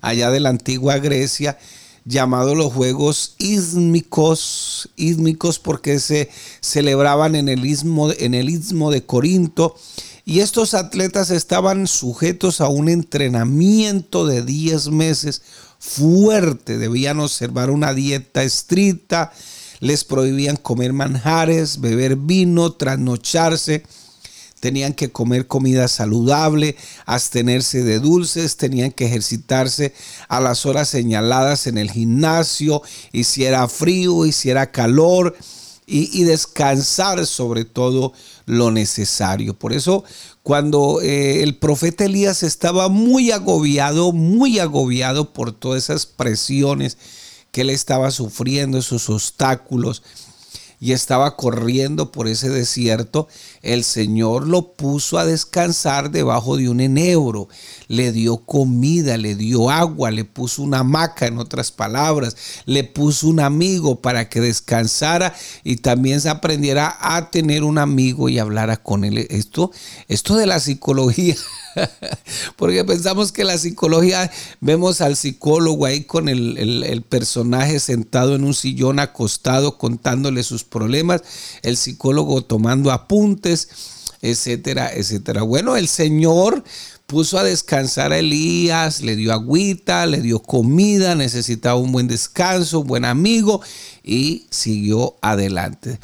allá 0.00 0.30
de 0.30 0.40
la 0.40 0.50
antigua 0.50 0.98
Grecia, 0.98 1.58
llamado 2.04 2.54
los 2.54 2.72
Juegos 2.72 3.36
Ísmicos, 3.38 4.90
ísmicos 4.96 5.58
porque 5.58 5.98
se 6.00 6.28
celebraban 6.60 7.36
en 7.36 7.48
el, 7.48 7.64
istmo, 7.64 8.10
en 8.10 8.34
el 8.34 8.50
istmo 8.50 8.90
de 8.90 9.06
Corinto. 9.06 9.76
Y 10.24 10.40
estos 10.40 10.74
atletas 10.74 11.30
estaban 11.30 11.86
sujetos 11.86 12.60
a 12.60 12.68
un 12.68 12.88
entrenamiento 12.88 14.26
de 14.26 14.42
10 14.42 14.90
meses 14.90 15.42
fuerte, 15.78 16.78
debían 16.78 17.18
observar 17.18 17.70
una 17.70 17.92
dieta 17.92 18.44
estricta, 18.44 19.32
les 19.80 20.04
prohibían 20.04 20.56
comer 20.56 20.92
manjares, 20.92 21.80
beber 21.80 22.14
vino, 22.14 22.72
trasnocharse, 22.72 23.82
tenían 24.60 24.94
que 24.94 25.10
comer 25.10 25.48
comida 25.48 25.88
saludable, 25.88 26.76
abstenerse 27.04 27.82
de 27.82 27.98
dulces, 27.98 28.56
tenían 28.56 28.92
que 28.92 29.06
ejercitarse 29.06 29.92
a 30.28 30.40
las 30.40 30.66
horas 30.66 30.88
señaladas 30.88 31.66
en 31.66 31.78
el 31.78 31.90
gimnasio, 31.90 32.80
y 33.10 33.24
si 33.24 33.44
era 33.44 33.66
frío, 33.66 34.24
y 34.24 34.30
si 34.30 34.50
era 34.50 34.70
calor, 34.70 35.36
y, 35.92 36.24
descansar 36.24 37.26
sobre 37.26 37.64
todo 37.66 38.14
lo 38.46 38.70
necesario. 38.70 39.54
Por 39.54 39.74
eso 39.74 40.04
cuando 40.42 41.00
eh, 41.02 41.42
el 41.42 41.56
profeta 41.56 42.06
Elías 42.06 42.42
estaba 42.42 42.88
muy 42.88 43.30
agobiado, 43.30 44.12
muy 44.12 44.58
agobiado 44.58 45.32
por 45.32 45.52
todas 45.52 45.84
esas 45.84 46.06
presiones, 46.06 46.96
que 47.50 47.60
él 47.60 47.70
estaba 47.70 48.10
sufriendo, 48.10 48.78
esos 48.78 49.10
obstáculos, 49.10 50.02
y 50.82 50.90
estaba 50.90 51.36
corriendo 51.36 52.10
por 52.10 52.26
ese 52.26 52.50
desierto, 52.50 53.28
el 53.62 53.84
Señor 53.84 54.48
lo 54.48 54.72
puso 54.72 55.16
a 55.16 55.24
descansar 55.24 56.10
debajo 56.10 56.56
de 56.56 56.68
un 56.68 56.80
enebro, 56.80 57.48
le 57.86 58.10
dio 58.10 58.38
comida, 58.38 59.16
le 59.16 59.36
dio 59.36 59.70
agua, 59.70 60.10
le 60.10 60.24
puso 60.24 60.60
una 60.60 60.80
hamaca, 60.80 61.28
en 61.28 61.38
otras 61.38 61.70
palabras, 61.70 62.36
le 62.66 62.82
puso 62.82 63.28
un 63.28 63.38
amigo 63.38 64.00
para 64.00 64.28
que 64.28 64.40
descansara 64.40 65.32
y 65.62 65.76
también 65.76 66.20
se 66.20 66.30
aprendiera 66.30 66.96
a 67.00 67.30
tener 67.30 67.62
un 67.62 67.78
amigo 67.78 68.28
y 68.28 68.40
hablara 68.40 68.82
con 68.82 69.04
él. 69.04 69.18
Esto, 69.30 69.70
esto 70.08 70.34
de 70.34 70.46
la 70.46 70.58
psicología 70.58 71.36
Porque 72.56 72.84
pensamos 72.84 73.32
que 73.32 73.44
la 73.44 73.58
psicología, 73.58 74.30
vemos 74.60 75.00
al 75.00 75.16
psicólogo 75.16 75.86
ahí 75.86 76.04
con 76.04 76.28
el, 76.28 77.04
personaje 77.08 77.80
sentado 77.80 78.34
en 78.34 78.44
un 78.44 78.54
sillón 78.54 78.98
acostado 78.98 79.78
contándole 79.78 80.42
sus 80.42 80.64
problemas, 80.64 81.22
el 81.62 81.76
psicólogo 81.76 82.42
tomando 82.42 82.90
apuntes, 82.90 83.68
etcétera, 84.22 84.90
etcétera. 84.94 85.42
Bueno, 85.42 85.76
el 85.76 85.88
Señor 85.88 86.62
puso 87.06 87.38
a 87.38 87.44
descansar 87.44 88.12
a 88.12 88.18
Elías, 88.18 89.02
le 89.02 89.16
dio 89.16 89.32
agüita, 89.32 90.06
le 90.06 90.20
dio 90.20 90.40
comida, 90.40 91.14
necesitaba 91.14 91.76
un 91.76 91.92
buen 91.92 92.08
descanso, 92.08 92.80
un 92.80 92.86
buen 92.86 93.04
amigo 93.04 93.60
y 94.02 94.46
siguió 94.50 95.16
adelante. 95.20 95.98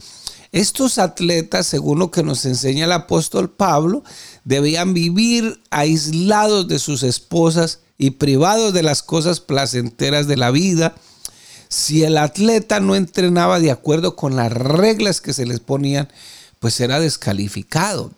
Estos 0.51 0.99
atletas, 0.99 1.67
según 1.67 1.99
lo 1.99 2.11
que 2.11 2.23
nos 2.23 2.45
enseña 2.47 2.87
el 2.87 2.93
apóstol 2.93 3.51
Pablo, 3.51 4.03
debían 4.49 4.95
vivir 4.95 5.61
aislados 5.69 6.69
de 6.69 6.79
sus 6.79 7.03
esposas 7.03 7.81
y 7.99 8.13
privados 8.13 8.73
de 8.73 8.83
las 8.83 9.03
cosas 9.03 9.41
placenteras 9.41 10.27
de 10.27 10.39
la 10.39 10.51
vida. 10.51 10.95
Si 11.69 12.03
el 12.03 12.17
atleta 12.17 12.81
no 12.81 12.97
entrenaba 12.97 13.61
de 13.61 13.71
acuerdo 13.71 14.17
con 14.17 14.37
las 14.37 14.51
reglas 14.51 15.21
que 15.21 15.35
se 15.35 15.45
les 15.45 15.61
ponían, 15.61 16.09
pues 16.61 16.81
era 16.81 16.99
descalificado. 16.99 18.11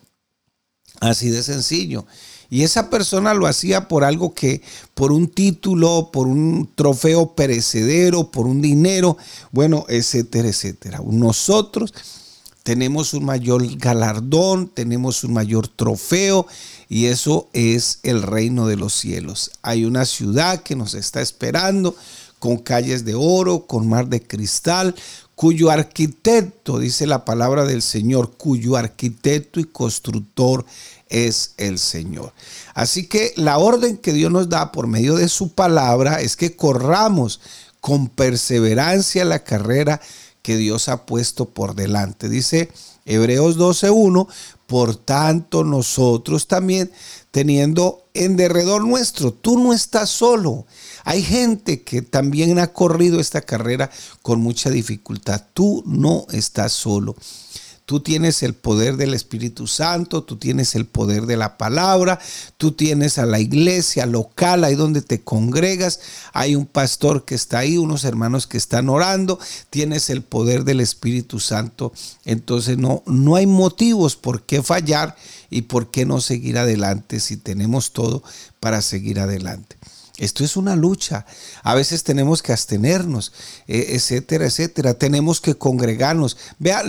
Así 1.01 1.29
de 1.29 1.43
sencillo. 1.43 2.05
Y 2.49 2.63
esa 2.63 2.89
persona 2.89 3.33
lo 3.33 3.45
hacía 3.45 3.89
por 3.89 4.05
algo 4.05 4.33
que, 4.33 4.61
por 4.93 5.11
un 5.11 5.27
título, 5.27 6.11
por 6.13 6.27
un 6.27 6.71
trofeo 6.75 7.35
perecedero, 7.35 8.31
por 8.31 8.47
un 8.47 8.61
dinero, 8.61 9.17
bueno, 9.51 9.85
etcétera, 9.89 10.47
etcétera. 10.47 11.01
Nosotros 11.05 11.93
tenemos 12.63 13.13
un 13.13 13.25
mayor 13.25 13.65
galardón, 13.77 14.67
tenemos 14.67 15.23
un 15.23 15.33
mayor 15.33 15.67
trofeo 15.67 16.45
y 16.89 17.05
eso 17.05 17.49
es 17.53 17.99
el 18.03 18.21
reino 18.21 18.67
de 18.67 18.75
los 18.75 18.93
cielos. 18.93 19.51
Hay 19.61 19.85
una 19.85 20.05
ciudad 20.05 20.61
que 20.61 20.75
nos 20.75 20.93
está 20.93 21.21
esperando 21.21 21.95
con 22.39 22.57
calles 22.57 23.05
de 23.05 23.15
oro, 23.15 23.67
con 23.67 23.87
mar 23.87 24.07
de 24.07 24.21
cristal, 24.21 24.95
cuyo 25.35 25.71
arquitecto, 25.71 26.79
dice 26.79 27.07
la 27.07 27.25
palabra 27.25 27.65
del 27.65 27.81
Señor, 27.81 28.31
cuyo 28.37 28.75
arquitecto 28.77 29.59
y 29.59 29.63
constructor 29.63 30.65
es 31.09 31.53
el 31.57 31.79
Señor. 31.79 32.33
Así 32.73 33.07
que 33.07 33.33
la 33.37 33.57
orden 33.57 33.97
que 33.97 34.13
Dios 34.13 34.31
nos 34.31 34.49
da 34.49 34.71
por 34.71 34.87
medio 34.87 35.15
de 35.15 35.29
su 35.29 35.53
palabra 35.53 36.21
es 36.21 36.35
que 36.35 36.55
corramos 36.55 37.39
con 37.79 38.07
perseverancia 38.07 39.25
la 39.25 39.43
carrera 39.43 39.99
que 40.41 40.57
Dios 40.57 40.89
ha 40.89 41.05
puesto 41.05 41.49
por 41.49 41.75
delante. 41.75 42.29
Dice 42.29 42.71
Hebreos 43.05 43.57
12.1, 43.57 44.27
por 44.67 44.95
tanto 44.95 45.63
nosotros 45.63 46.47
también 46.47 46.91
teniendo 47.31 48.05
en 48.13 48.35
derredor 48.35 48.85
nuestro, 48.85 49.33
tú 49.33 49.57
no 49.57 49.73
estás 49.73 50.09
solo. 50.09 50.65
Hay 51.03 51.23
gente 51.23 51.83
que 51.83 52.01
también 52.01 52.59
ha 52.59 52.73
corrido 52.73 53.19
esta 53.19 53.41
carrera 53.41 53.89
con 54.21 54.41
mucha 54.41 54.69
dificultad. 54.69 55.41
Tú 55.53 55.83
no 55.85 56.25
estás 56.31 56.73
solo. 56.73 57.15
Tú 57.91 57.99
tienes 57.99 58.41
el 58.41 58.53
poder 58.53 58.95
del 58.95 59.13
Espíritu 59.13 59.67
Santo, 59.67 60.23
tú 60.23 60.37
tienes 60.37 60.75
el 60.75 60.85
poder 60.85 61.25
de 61.25 61.35
la 61.35 61.57
palabra, 61.57 62.21
tú 62.55 62.71
tienes 62.71 63.17
a 63.17 63.25
la 63.25 63.41
iglesia 63.41 64.05
local, 64.05 64.63
ahí 64.63 64.75
donde 64.75 65.01
te 65.01 65.19
congregas, 65.19 65.99
hay 66.31 66.55
un 66.55 66.67
pastor 66.67 67.25
que 67.25 67.35
está 67.35 67.59
ahí, 67.59 67.77
unos 67.77 68.05
hermanos 68.05 68.47
que 68.47 68.55
están 68.55 68.87
orando, 68.87 69.39
tienes 69.69 70.09
el 70.09 70.21
poder 70.21 70.63
del 70.63 70.79
Espíritu 70.79 71.41
Santo. 71.41 71.91
Entonces 72.23 72.77
no, 72.77 73.03
no 73.07 73.35
hay 73.35 73.45
motivos 73.45 74.15
por 74.15 74.43
qué 74.43 74.63
fallar 74.63 75.17
y 75.49 75.63
por 75.63 75.91
qué 75.91 76.05
no 76.05 76.21
seguir 76.21 76.59
adelante 76.59 77.19
si 77.19 77.35
tenemos 77.35 77.91
todo 77.91 78.23
para 78.61 78.81
seguir 78.81 79.19
adelante. 79.19 79.75
Esto 80.21 80.43
es 80.43 80.55
una 80.55 80.75
lucha. 80.75 81.25
A 81.63 81.73
veces 81.73 82.03
tenemos 82.03 82.43
que 82.43 82.51
abstenernos, 82.51 83.33
e, 83.67 83.95
etcétera, 83.95 84.45
etcétera. 84.45 84.93
Tenemos 84.93 85.41
que 85.41 85.55
congregarnos. 85.55 86.37
Vea, 86.59 86.83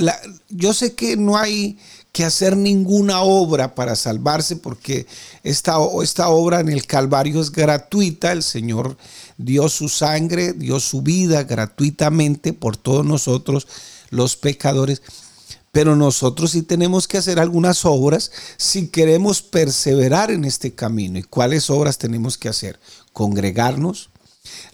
yo 0.50 0.74
sé 0.74 0.92
que 0.92 1.16
no 1.16 1.38
hay 1.38 1.78
que 2.12 2.26
hacer 2.26 2.58
ninguna 2.58 3.22
obra 3.22 3.74
para 3.74 3.96
salvarse 3.96 4.56
porque 4.56 5.06
esta, 5.42 5.76
esta 6.02 6.28
obra 6.28 6.60
en 6.60 6.68
el 6.68 6.86
Calvario 6.86 7.40
es 7.40 7.50
gratuita. 7.50 8.32
El 8.32 8.42
Señor 8.42 8.98
dio 9.38 9.70
su 9.70 9.88
sangre, 9.88 10.52
dio 10.52 10.78
su 10.78 11.00
vida 11.00 11.44
gratuitamente 11.44 12.52
por 12.52 12.76
todos 12.76 13.06
nosotros 13.06 13.66
los 14.10 14.36
pecadores. 14.36 15.00
Pero 15.72 15.96
nosotros 15.96 16.50
sí 16.50 16.62
tenemos 16.62 17.08
que 17.08 17.16
hacer 17.16 17.40
algunas 17.40 17.86
obras 17.86 18.30
si 18.58 18.88
queremos 18.88 19.40
perseverar 19.40 20.30
en 20.30 20.44
este 20.44 20.74
camino. 20.74 21.18
¿Y 21.18 21.22
cuáles 21.22 21.70
obras 21.70 21.96
tenemos 21.96 22.36
que 22.36 22.50
hacer? 22.50 22.78
Congregarnos, 23.14 24.10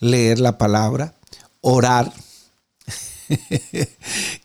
leer 0.00 0.40
la 0.40 0.58
palabra, 0.58 1.14
orar. 1.60 2.12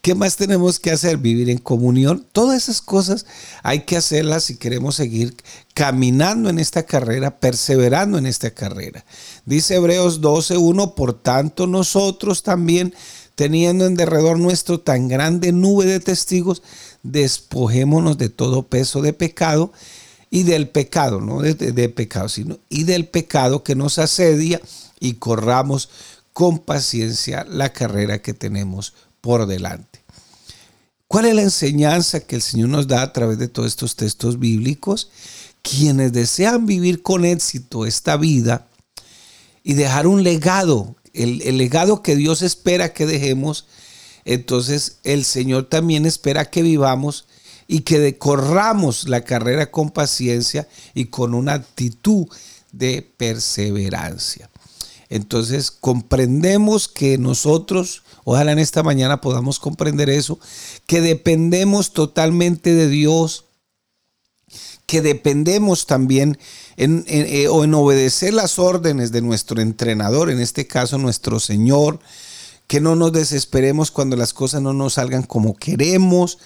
¿Qué 0.01 0.13
más 0.13 0.35
tenemos 0.35 0.79
que 0.79 0.91
hacer? 0.91 1.17
Vivir 1.17 1.49
en 1.49 1.57
comunión. 1.57 2.27
Todas 2.31 2.61
esas 2.61 2.81
cosas 2.81 3.25
hay 3.63 3.85
que 3.85 3.97
hacerlas 3.97 4.43
si 4.43 4.57
queremos 4.57 4.95
seguir 4.95 5.35
caminando 5.73 6.51
en 6.51 6.59
esta 6.59 6.83
carrera, 6.83 7.39
perseverando 7.39 8.19
en 8.19 8.27
esta 8.27 8.51
carrera. 8.51 9.05
Dice 9.45 9.75
Hebreos 9.75 10.21
12.1, 10.21 10.93
por 10.93 11.19
tanto 11.19 11.65
nosotros 11.65 12.43
también 12.43 12.93
teniendo 13.35 13.85
en 13.85 13.95
derredor 13.95 14.39
nuestro 14.39 14.79
tan 14.79 15.07
grande 15.07 15.51
nube 15.51 15.85
de 15.85 15.99
testigos, 15.99 16.61
despojémonos 17.01 18.17
de 18.17 18.29
todo 18.29 18.63
peso 18.63 19.01
de 19.01 19.13
pecado 19.13 19.71
y 20.29 20.43
del 20.43 20.69
pecado, 20.69 21.21
no 21.21 21.41
de, 21.41 21.53
de, 21.53 21.89
pecado, 21.89 22.29
sino 22.29 22.59
y 22.69 22.83
del 22.83 23.07
pecado 23.07 23.63
que 23.63 23.75
nos 23.75 23.99
asedia 23.99 24.61
y 24.99 25.13
corramos 25.13 25.89
con 26.33 26.59
paciencia 26.59 27.45
la 27.49 27.71
carrera 27.71 28.21
que 28.21 28.33
tenemos 28.33 28.93
por 29.21 29.45
delante. 29.45 30.03
¿Cuál 31.07 31.25
es 31.25 31.35
la 31.35 31.43
enseñanza 31.43 32.21
que 32.21 32.35
el 32.37 32.41
Señor 32.41 32.69
nos 32.69 32.87
da 32.87 33.03
a 33.03 33.13
través 33.13 33.37
de 33.37 33.47
todos 33.47 33.67
estos 33.67 33.95
textos 33.95 34.39
bíblicos? 34.39 35.11
Quienes 35.61 36.11
desean 36.11 36.65
vivir 36.65 37.03
con 37.03 37.23
éxito 37.23 37.85
esta 37.85 38.17
vida 38.17 38.67
y 39.63 39.73
dejar 39.73 40.07
un 40.07 40.23
legado 40.23 40.95
el, 41.13 41.57
legado 41.57 42.01
que 42.01 42.15
Dios 42.15 42.41
espera 42.41 42.93
que 42.93 43.05
dejemos, 43.05 43.67
entonces 44.25 44.97
el 45.03 45.23
Señor 45.25 45.65
también 45.65 46.05
espera 46.05 46.45
que 46.45 46.61
vivamos 46.61 47.25
y 47.67 47.81
que 47.81 47.99
decorramos 47.99 49.07
la 49.07 49.23
carrera 49.23 49.71
con 49.71 49.91
paciencia 49.91 50.67
y 50.93 51.05
con 51.05 51.33
una 51.33 51.53
actitud 51.53 52.27
de 52.71 53.07
perseverancia. 53.17 54.49
Entonces 55.09 55.69
comprendemos 55.69 56.87
que 56.87 57.17
nosotros, 57.17 58.03
ojalá 58.23 58.51
en 58.51 58.59
esta 58.59 58.81
mañana 58.81 59.21
podamos 59.21 59.59
comprender 59.59 60.09
eso, 60.09 60.39
que 60.87 61.01
dependemos 61.01 61.93
totalmente 61.93 62.73
de 62.73 62.89
Dios, 62.89 63.45
que 64.93 65.01
dependemos 65.01 65.87
también 65.87 66.37
en, 66.77 67.03
eh, 67.07 67.47
en 67.51 67.73
obedecer 67.73 68.31
las 68.31 68.59
órdenes 68.59 69.11
de 69.11 69.23
nuestro 69.23 69.59
entrenador, 69.59 70.29
en 70.29 70.39
este 70.39 70.67
caso 70.67 70.99
nuestro 70.99 71.39
Señor, 71.39 71.99
que 72.67 72.79
no 72.79 72.95
nos 72.95 73.11
desesperemos 73.11 73.89
cuando 73.89 74.15
las 74.15 74.35
cosas 74.35 74.61
no 74.61 74.71
nos 74.71 74.93
salgan 74.93 75.23
como 75.23 75.55
queremos. 75.55 76.37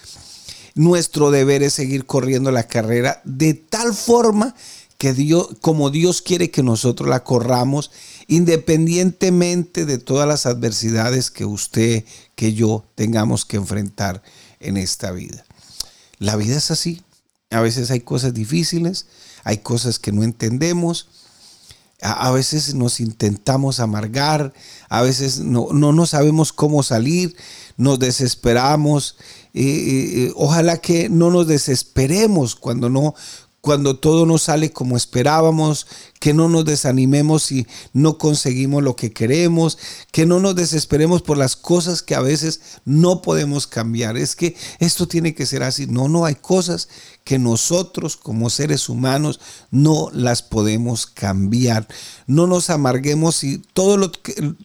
Nuestro 0.74 1.30
deber 1.30 1.62
es 1.62 1.74
seguir 1.74 2.06
corriendo 2.06 2.50
la 2.50 2.66
carrera 2.66 3.20
de 3.26 3.52
tal 3.52 3.92
forma 3.92 4.54
que 4.96 5.12
Dios, 5.12 5.48
como 5.60 5.90
Dios 5.90 6.22
quiere 6.22 6.50
que 6.50 6.62
nosotros 6.62 7.06
la 7.06 7.24
corramos, 7.24 7.90
independientemente 8.28 9.84
de 9.84 9.98
todas 9.98 10.26
las 10.26 10.46
adversidades 10.46 11.30
que 11.30 11.44
usted, 11.44 12.02
que 12.34 12.54
yo 12.54 12.86
tengamos 12.94 13.44
que 13.44 13.58
enfrentar 13.58 14.22
en 14.58 14.78
esta 14.78 15.10
vida. 15.10 15.44
La 16.18 16.36
vida 16.36 16.56
es 16.56 16.70
así. 16.70 17.02
A 17.50 17.60
veces 17.60 17.90
hay 17.90 18.00
cosas 18.00 18.34
difíciles, 18.34 19.06
hay 19.44 19.58
cosas 19.58 19.98
que 19.98 20.12
no 20.12 20.22
entendemos, 20.22 21.08
a, 22.00 22.30
veces 22.30 22.74
nos 22.74 23.00
intentamos 23.00 23.80
amargar, 23.80 24.52
a 24.88 25.02
veces 25.02 25.40
no, 25.40 25.72
no, 25.72 26.06
sabemos 26.06 26.52
cómo 26.52 26.82
salir, 26.82 27.34
nos 27.76 27.98
desesperamos. 27.98 29.16
Eh, 29.52 29.62
eh, 29.62 30.24
eh, 30.26 30.32
ojalá 30.36 30.76
que 30.78 31.08
no 31.08 31.30
nos 31.30 31.48
desesperemos 31.48 32.54
cuando 32.54 32.88
no, 32.88 33.14
cuando 33.68 33.98
todo 33.98 34.24
no 34.24 34.38
sale 34.38 34.72
como 34.72 34.96
esperábamos, 34.96 35.86
que 36.20 36.32
no 36.32 36.48
nos 36.48 36.64
desanimemos 36.64 37.42
si 37.42 37.66
no 37.92 38.16
conseguimos 38.16 38.82
lo 38.82 38.96
que 38.96 39.12
queremos, 39.12 39.76
que 40.10 40.24
no 40.24 40.40
nos 40.40 40.56
desesperemos 40.56 41.20
por 41.20 41.36
las 41.36 41.54
cosas 41.54 42.00
que 42.00 42.14
a 42.14 42.22
veces 42.22 42.62
no 42.86 43.20
podemos 43.20 43.66
cambiar. 43.66 44.16
Es 44.16 44.36
que 44.36 44.56
esto 44.78 45.06
tiene 45.06 45.34
que 45.34 45.44
ser 45.44 45.62
así. 45.62 45.86
No, 45.86 46.08
no 46.08 46.24
hay 46.24 46.36
cosas 46.36 46.88
que 47.24 47.38
nosotros 47.38 48.16
como 48.16 48.48
seres 48.48 48.88
humanos 48.88 49.38
no 49.70 50.08
las 50.14 50.40
podemos 50.40 51.04
cambiar. 51.04 51.86
No 52.26 52.46
nos 52.46 52.70
amarguemos 52.70 53.36
si 53.36 53.58
todo 53.74 53.98
lo 53.98 54.10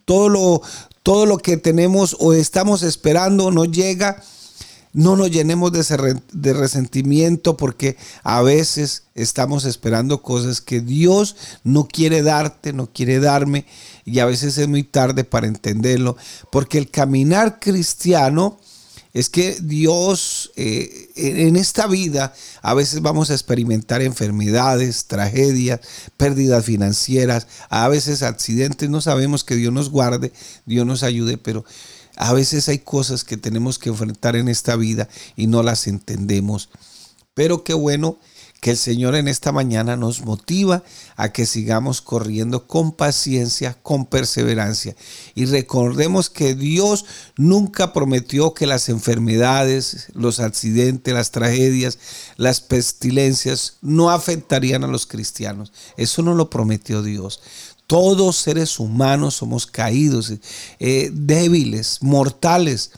todo 0.05 0.29
lo 0.29 0.61
todo 1.03 1.25
lo 1.25 1.39
que 1.39 1.57
tenemos 1.57 2.15
o 2.21 2.31
estamos 2.31 2.83
esperando 2.83 3.51
no 3.51 3.65
llega 3.65 4.23
no 4.93 5.17
nos 5.17 5.31
llenemos 5.31 5.71
de, 5.71 6.53
resentimiento 6.53 7.57
porque 7.57 7.97
a 8.23 8.41
veces 8.43 9.03
estamos 9.15 9.65
esperando 9.65 10.21
cosas 10.21 10.61
que 10.61 10.81
Dios 10.81 11.35
no 11.63 11.87
quiere 11.87 12.21
darte, 12.21 12.73
no 12.73 12.91
quiere 12.93 13.19
darme 13.19 13.65
y 14.05 14.19
a 14.19 14.25
veces 14.25 14.57
es 14.59 14.67
muy 14.67 14.83
tarde 14.83 15.23
para 15.23 15.47
entenderlo. 15.47 16.15
Porque 16.51 16.77
el 16.77 16.91
caminar 16.91 17.59
cristiano 17.59 18.59
es 19.13 19.29
que 19.29 19.57
Dios 19.61 20.51
eh, 20.55 21.09
en 21.15 21.55
esta 21.55 21.87
vida 21.87 22.33
a 22.61 22.73
veces 22.75 23.01
vamos 23.01 23.29
a 23.29 23.33
experimentar 23.33 24.01
enfermedades, 24.01 25.05
tragedias, 25.05 25.79
pérdidas 26.17 26.65
financieras, 26.65 27.47
a 27.69 27.87
veces 27.87 28.21
accidentes. 28.21 28.89
No 28.89 29.01
sabemos 29.01 29.43
que 29.43 29.55
Dios 29.55 29.73
nos 29.73 29.89
guarde, 29.89 30.31
Dios 30.65 30.85
nos 30.85 31.01
ayude, 31.01 31.37
pero 31.37 31.63
a 32.15 32.33
veces 32.33 32.69
hay 32.69 32.79
cosas 32.79 33.23
que 33.23 33.37
tenemos 33.37 33.79
que 33.79 33.89
enfrentar 33.89 34.35
en 34.35 34.47
esta 34.47 34.75
vida 34.75 35.09
y 35.35 35.47
no 35.47 35.63
las 35.63 35.87
entendemos. 35.87 36.69
Pero 37.33 37.63
qué 37.63 37.73
bueno 37.73 38.17
que 38.63 38.71
el 38.71 38.77
Señor 38.77 39.15
en 39.15 39.27
esta 39.27 39.51
mañana 39.51 39.97
nos 39.97 40.21
motiva 40.21 40.83
a 41.17 41.33
que 41.33 41.45
sigamos 41.45 42.01
corriendo 42.01 42.65
con 42.65 42.93
paciencia, 42.93 43.77
con 43.83 44.05
perseverancia. 44.05 44.95
Y 45.35 45.47
recordemos 45.47 46.29
que 46.29 46.55
Dios 46.55 47.03
nunca 47.35 47.91
prometió 47.91 48.53
que 48.53 48.65
las 48.65 48.87
enfermedades, 48.87 50.07
los 50.13 50.39
accidentes, 50.39 51.13
las 51.13 51.31
tragedias, 51.31 51.99
las 52.37 52.61
pestilencias 52.61 53.79
no 53.81 54.11
afectarían 54.11 54.85
a 54.85 54.87
los 54.87 55.07
cristianos. 55.07 55.73
Eso 55.97 56.21
no 56.21 56.33
lo 56.33 56.49
prometió 56.49 57.03
Dios. 57.03 57.41
Todos 57.87 58.37
seres 58.37 58.79
humanos 58.79 59.35
somos 59.35 59.67
caídos, 59.67 60.33
eh, 60.79 61.09
débiles, 61.13 61.99
mortales. 62.01 62.91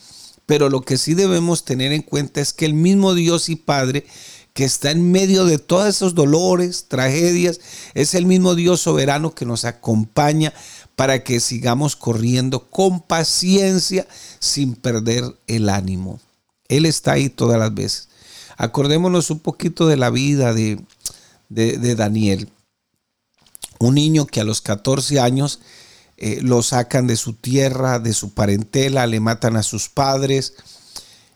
Pero 0.46 0.70
lo 0.70 0.82
que 0.82 0.98
sí 0.98 1.16
debemos 1.16 1.66
tener 1.66 1.92
en 1.92 2.04
cuenta 2.04 2.40
es 2.40 2.54
que 2.54 2.66
el 2.66 2.74
mismo 2.74 3.14
Dios 3.14 3.50
y 3.50 3.56
Padre 3.56 4.06
que 4.56 4.64
está 4.64 4.92
en 4.92 5.12
medio 5.12 5.44
de 5.44 5.58
todos 5.58 5.86
esos 5.86 6.16
dolores, 6.16 6.86
tragedias, 6.88 7.60
es 7.94 8.16
el 8.16 8.26
mismo 8.26 8.56
Dios 8.56 8.80
soberano 8.80 9.36
que 9.36 9.46
nos 9.46 9.66
acompaña 9.66 10.54
para 10.96 11.26
que 11.26 11.42
sigamos 11.42 11.98
corriendo 11.98 12.66
con 12.70 13.02
paciencia 13.02 14.08
sin 14.40 14.76
perder 14.76 15.26
el 15.48 15.68
ánimo. 15.68 16.22
Él 16.70 16.86
está 16.86 17.12
ahí 17.12 17.28
todas 17.28 17.60
las 17.60 17.74
veces. 17.76 18.08
Acordémonos 18.56 19.30
un 19.30 19.40
poquito 19.40 19.88
de 19.88 19.98
la 19.98 20.10
vida 20.10 20.54
de, 20.54 20.80
de 21.50 21.96
Daniel 21.96 22.50
un 23.80 23.96
niño 23.96 24.26
que 24.26 24.42
a 24.42 24.46
los 24.46 24.62
14 24.62 25.20
años 25.20 25.60
eh, 26.18 26.40
lo 26.42 26.64
sacan 26.64 27.08
de 27.08 27.18
su 27.18 27.34
tierra, 27.34 28.00
de 28.00 28.14
su 28.14 28.34
parentela, 28.34 29.06
le 29.06 29.20
matan 29.20 29.58
a 29.58 29.64
sus 29.64 29.90
padres, 29.90 30.54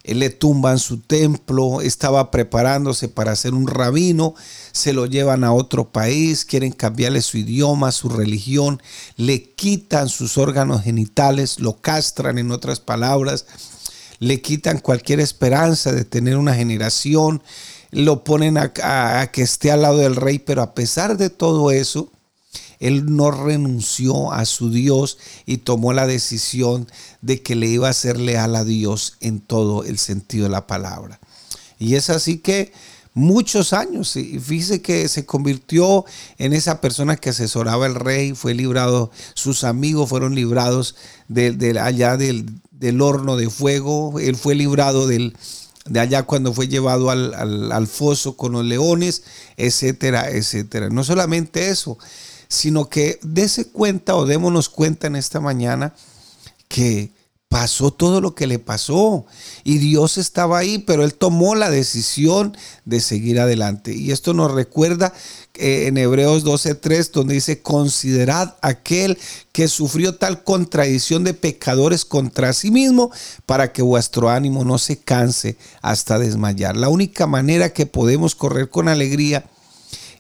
eh, 0.04 0.16
le 0.16 0.30
tumban 0.30 0.80
su 0.80 1.00
templo, 1.02 1.82
estaba 1.82 2.32
preparándose 2.32 3.10
para 3.10 3.36
ser 3.36 3.54
un 3.54 3.68
rabino, 3.68 4.36
se 4.72 4.94
lo 4.94 5.06
llevan 5.06 5.44
a 5.44 5.52
otro 5.52 5.92
país, 5.92 6.46
quieren 6.46 6.72
cambiarle 6.72 7.22
su 7.22 7.38
idioma, 7.38 7.92
su 7.92 8.08
religión, 8.08 8.82
le 9.18 9.44
quitan 9.52 10.08
sus 10.08 10.38
órganos 10.38 10.84
genitales, 10.84 11.60
lo 11.60 11.82
castran 11.82 12.38
en 12.38 12.52
otras 12.52 12.80
palabras, 12.80 13.48
le 14.20 14.42
quitan 14.42 14.80
cualquier 14.80 15.20
esperanza 15.20 15.92
de 15.92 16.06
tener 16.06 16.38
una 16.38 16.56
generación, 16.56 17.44
lo 17.92 18.24
ponen 18.24 18.58
a, 18.58 18.72
a 19.20 19.32
que 19.32 19.42
esté 19.42 19.72
al 19.72 19.82
lado 19.82 19.98
del 19.98 20.16
rey, 20.16 20.40
pero 20.40 20.62
a 20.62 20.74
pesar 20.74 21.18
de 21.18 21.30
todo 21.30 21.72
eso, 21.72 22.10
él 22.80 23.16
no 23.16 23.32
renunció 23.32 24.32
a 24.32 24.46
su 24.46 24.72
Dios 24.72 25.18
y 25.46 25.58
tomó 25.58 25.94
la 25.94 26.08
decisión 26.08 26.88
de 27.22 27.42
que 27.42 27.56
le 27.56 27.68
iba 27.68 27.90
a 27.90 27.94
ser 27.94 28.20
leal 28.20 28.56
a 28.56 28.64
Dios 28.64 29.18
en 29.20 29.42
todo 29.42 29.84
el 29.84 29.98
sentido 29.98 30.46
de 30.46 30.52
la 30.52 30.68
palabra. 30.68 31.20
Y 31.78 31.96
es 31.96 32.10
así 32.10 32.40
que 32.40 32.72
muchos 33.14 33.74
años, 33.74 34.16
y 34.16 34.40
fíjese 34.40 34.82
que 34.82 35.08
se 35.10 35.26
convirtió 35.26 36.06
en 36.38 36.54
esa 36.54 36.80
persona 36.80 37.18
que 37.18 37.30
asesoraba 37.30 37.86
al 37.86 37.96
rey, 37.96 38.34
fue 38.34 38.54
librado, 38.54 39.12
sus 39.34 39.64
amigos 39.64 40.10
fueron 40.10 40.36
librados 40.36 40.96
de, 41.28 41.78
allá 41.80 42.16
del, 42.16 42.62
horno 43.02 43.36
de 43.36 43.50
fuego, 43.50 44.20
él 44.20 44.38
fue 44.38 44.56
librado 44.56 45.06
del, 45.06 45.36
de 45.86 46.00
allá 46.00 46.24
cuando 46.24 46.54
fue 46.54 46.70
llevado 46.70 47.10
al, 47.10 47.34
al, 47.72 47.88
foso 47.88 48.38
con 48.38 48.54
los 48.54 48.64
leones, 48.64 49.24
etcétera, 49.58 50.30
etcétera. 50.30 50.90
No 50.90 51.04
solamente 51.04 51.70
eso, 51.70 51.98
sino 52.50 52.90
que 52.90 53.20
dése 53.22 53.70
cuenta 53.70 54.16
o 54.16 54.26
démonos 54.26 54.68
cuenta 54.70 55.08
en 55.08 55.16
esta 55.16 55.40
mañana 55.40 55.94
que 56.68 57.14
pasó 57.50 57.92
todo 57.92 58.22
lo 58.22 58.36
que 58.36 58.46
le 58.46 58.60
pasó 58.60 59.26
y 59.64 59.80
Dios 59.80 60.20
estaba 60.20 60.60
ahí, 60.60 60.78
pero 60.78 61.04
él 61.04 61.16
tomó 61.16 61.56
la 61.56 61.72
decisión 61.72 62.56
de 62.86 63.02
seguir 63.02 63.40
adelante. 63.40 63.94
Y 63.96 64.12
esto 64.12 64.36
nos 64.36 64.52
recuerda 64.52 65.14
eh, 65.56 65.88
en 65.88 65.98
Hebreos 65.98 66.44
12:3 66.44 67.12
donde 67.12 67.34
dice, 67.34 67.62
"Considerad 67.62 68.56
aquel 68.62 69.18
que 69.52 69.68
sufrió 69.68 70.16
tal 70.16 70.44
contradicción 70.44 71.24
de 71.24 71.34
pecadores 71.34 72.06
contra 72.06 72.54
sí 72.54 72.70
mismo 72.70 73.12
para 73.48 73.74
que 73.74 73.82
vuestro 73.82 74.30
ánimo 74.30 74.64
no 74.64 74.78
se 74.78 74.98
canse 74.98 75.58
hasta 75.82 76.20
desmayar." 76.20 76.78
La 76.78 76.90
única 76.90 77.26
manera 77.26 77.74
que 77.74 77.88
podemos 77.88 78.36
correr 78.36 78.70
con 78.70 78.88
alegría 78.88 79.50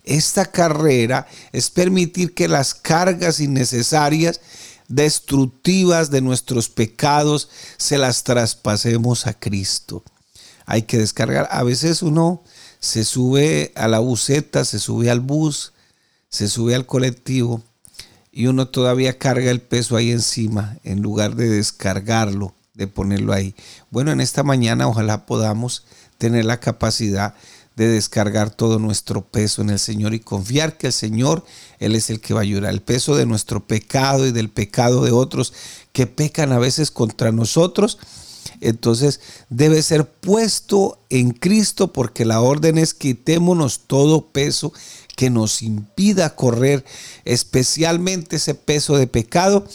esta 0.09 0.45
carrera 0.45 1.27
es 1.51 1.69
permitir 1.69 2.33
que 2.33 2.47
las 2.47 2.73
cargas 2.73 3.39
innecesarias, 3.39 4.41
destructivas 4.87 6.09
de 6.09 6.21
nuestros 6.21 6.67
pecados, 6.67 7.49
se 7.77 7.99
las 7.99 8.23
traspasemos 8.23 9.27
a 9.27 9.33
Cristo. 9.33 10.03
Hay 10.65 10.81
que 10.81 10.97
descargar. 10.97 11.47
A 11.51 11.63
veces 11.63 12.01
uno 12.01 12.43
se 12.79 13.03
sube 13.03 13.71
a 13.75 13.87
la 13.87 13.99
buseta, 13.99 14.65
se 14.65 14.79
sube 14.79 15.11
al 15.11 15.19
bus, 15.19 15.73
se 16.27 16.47
sube 16.47 16.73
al 16.73 16.87
colectivo 16.87 17.63
y 18.31 18.47
uno 18.47 18.67
todavía 18.67 19.19
carga 19.19 19.51
el 19.51 19.61
peso 19.61 19.95
ahí 19.95 20.11
encima 20.11 20.77
en 20.83 21.01
lugar 21.01 21.35
de 21.35 21.49
descargarlo, 21.49 22.55
de 22.73 22.87
ponerlo 22.87 23.33
ahí. 23.33 23.55
Bueno, 23.91 24.11
en 24.11 24.21
esta 24.21 24.43
mañana 24.43 24.87
ojalá 24.87 25.27
podamos 25.27 25.85
tener 26.17 26.45
la 26.45 26.59
capacidad 26.59 27.35
de 27.79 27.87
descargar 27.87 28.49
todo 28.49 28.77
nuestro 28.77 29.25
peso 29.25 29.61
en 29.61 29.69
el 29.69 29.79
Señor 29.79 30.13
y 30.13 30.19
confiar 30.19 30.77
que 30.77 30.87
el 30.87 30.93
Señor, 30.93 31.45
Él 31.79 31.95
es 31.95 32.09
el 32.09 32.19
que 32.19 32.33
va 32.33 32.41
a 32.41 32.43
ayudar. 32.43 32.73
El 32.73 32.81
peso 32.81 33.15
de 33.15 33.25
nuestro 33.25 33.65
pecado 33.65 34.27
y 34.27 34.33
del 34.33 34.49
pecado 34.49 35.05
de 35.05 35.11
otros 35.11 35.53
que 35.93 36.05
pecan 36.05 36.51
a 36.51 36.59
veces 36.59 36.91
contra 36.91 37.31
nosotros. 37.31 37.97
Entonces 38.59 39.21
debe 39.47 39.81
ser 39.81 40.09
puesto 40.09 40.99
en 41.09 41.31
Cristo 41.31 41.93
porque 41.93 42.25
la 42.25 42.41
orden 42.41 42.77
es 42.77 42.93
quitémonos 42.93 43.79
todo 43.87 44.27
peso 44.27 44.73
que 45.15 45.29
nos 45.29 45.61
impida 45.61 46.35
correr, 46.35 46.83
especialmente 47.23 48.35
ese 48.35 48.55
peso 48.55 48.97
de 48.97 49.07
pecado 49.07 49.65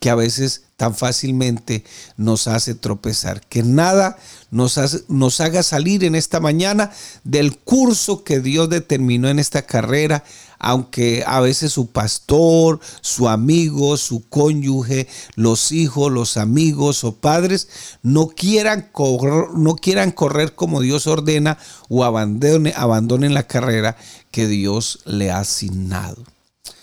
que 0.00 0.10
a 0.10 0.14
veces 0.14 0.62
tan 0.76 0.94
fácilmente 0.94 1.84
nos 2.16 2.46
hace 2.46 2.74
tropezar. 2.74 3.40
Que 3.40 3.64
nada 3.64 4.16
nos, 4.50 4.78
nos 5.08 5.40
haga 5.40 5.64
salir 5.64 6.04
en 6.04 6.14
esta 6.14 6.38
mañana 6.38 6.92
del 7.24 7.58
curso 7.58 8.22
que 8.22 8.38
Dios 8.38 8.70
determinó 8.70 9.28
en 9.28 9.40
esta 9.40 9.62
carrera, 9.62 10.22
aunque 10.60 11.24
a 11.26 11.40
veces 11.40 11.72
su 11.72 11.88
pastor, 11.88 12.78
su 13.00 13.28
amigo, 13.28 13.96
su 13.96 14.28
cónyuge, 14.28 15.08
los 15.34 15.72
hijos, 15.72 16.12
los 16.12 16.36
amigos 16.36 17.02
o 17.02 17.16
padres 17.16 17.68
no 18.02 18.28
quieran 18.28 18.88
correr, 18.92 19.50
no 19.54 19.74
quieran 19.74 20.12
correr 20.12 20.54
como 20.54 20.80
Dios 20.80 21.08
ordena 21.08 21.58
o 21.88 22.04
abandone, 22.04 22.72
abandonen 22.76 23.34
la 23.34 23.48
carrera 23.48 23.96
que 24.30 24.46
Dios 24.46 25.00
le 25.06 25.32
ha 25.32 25.40
asignado. 25.40 26.22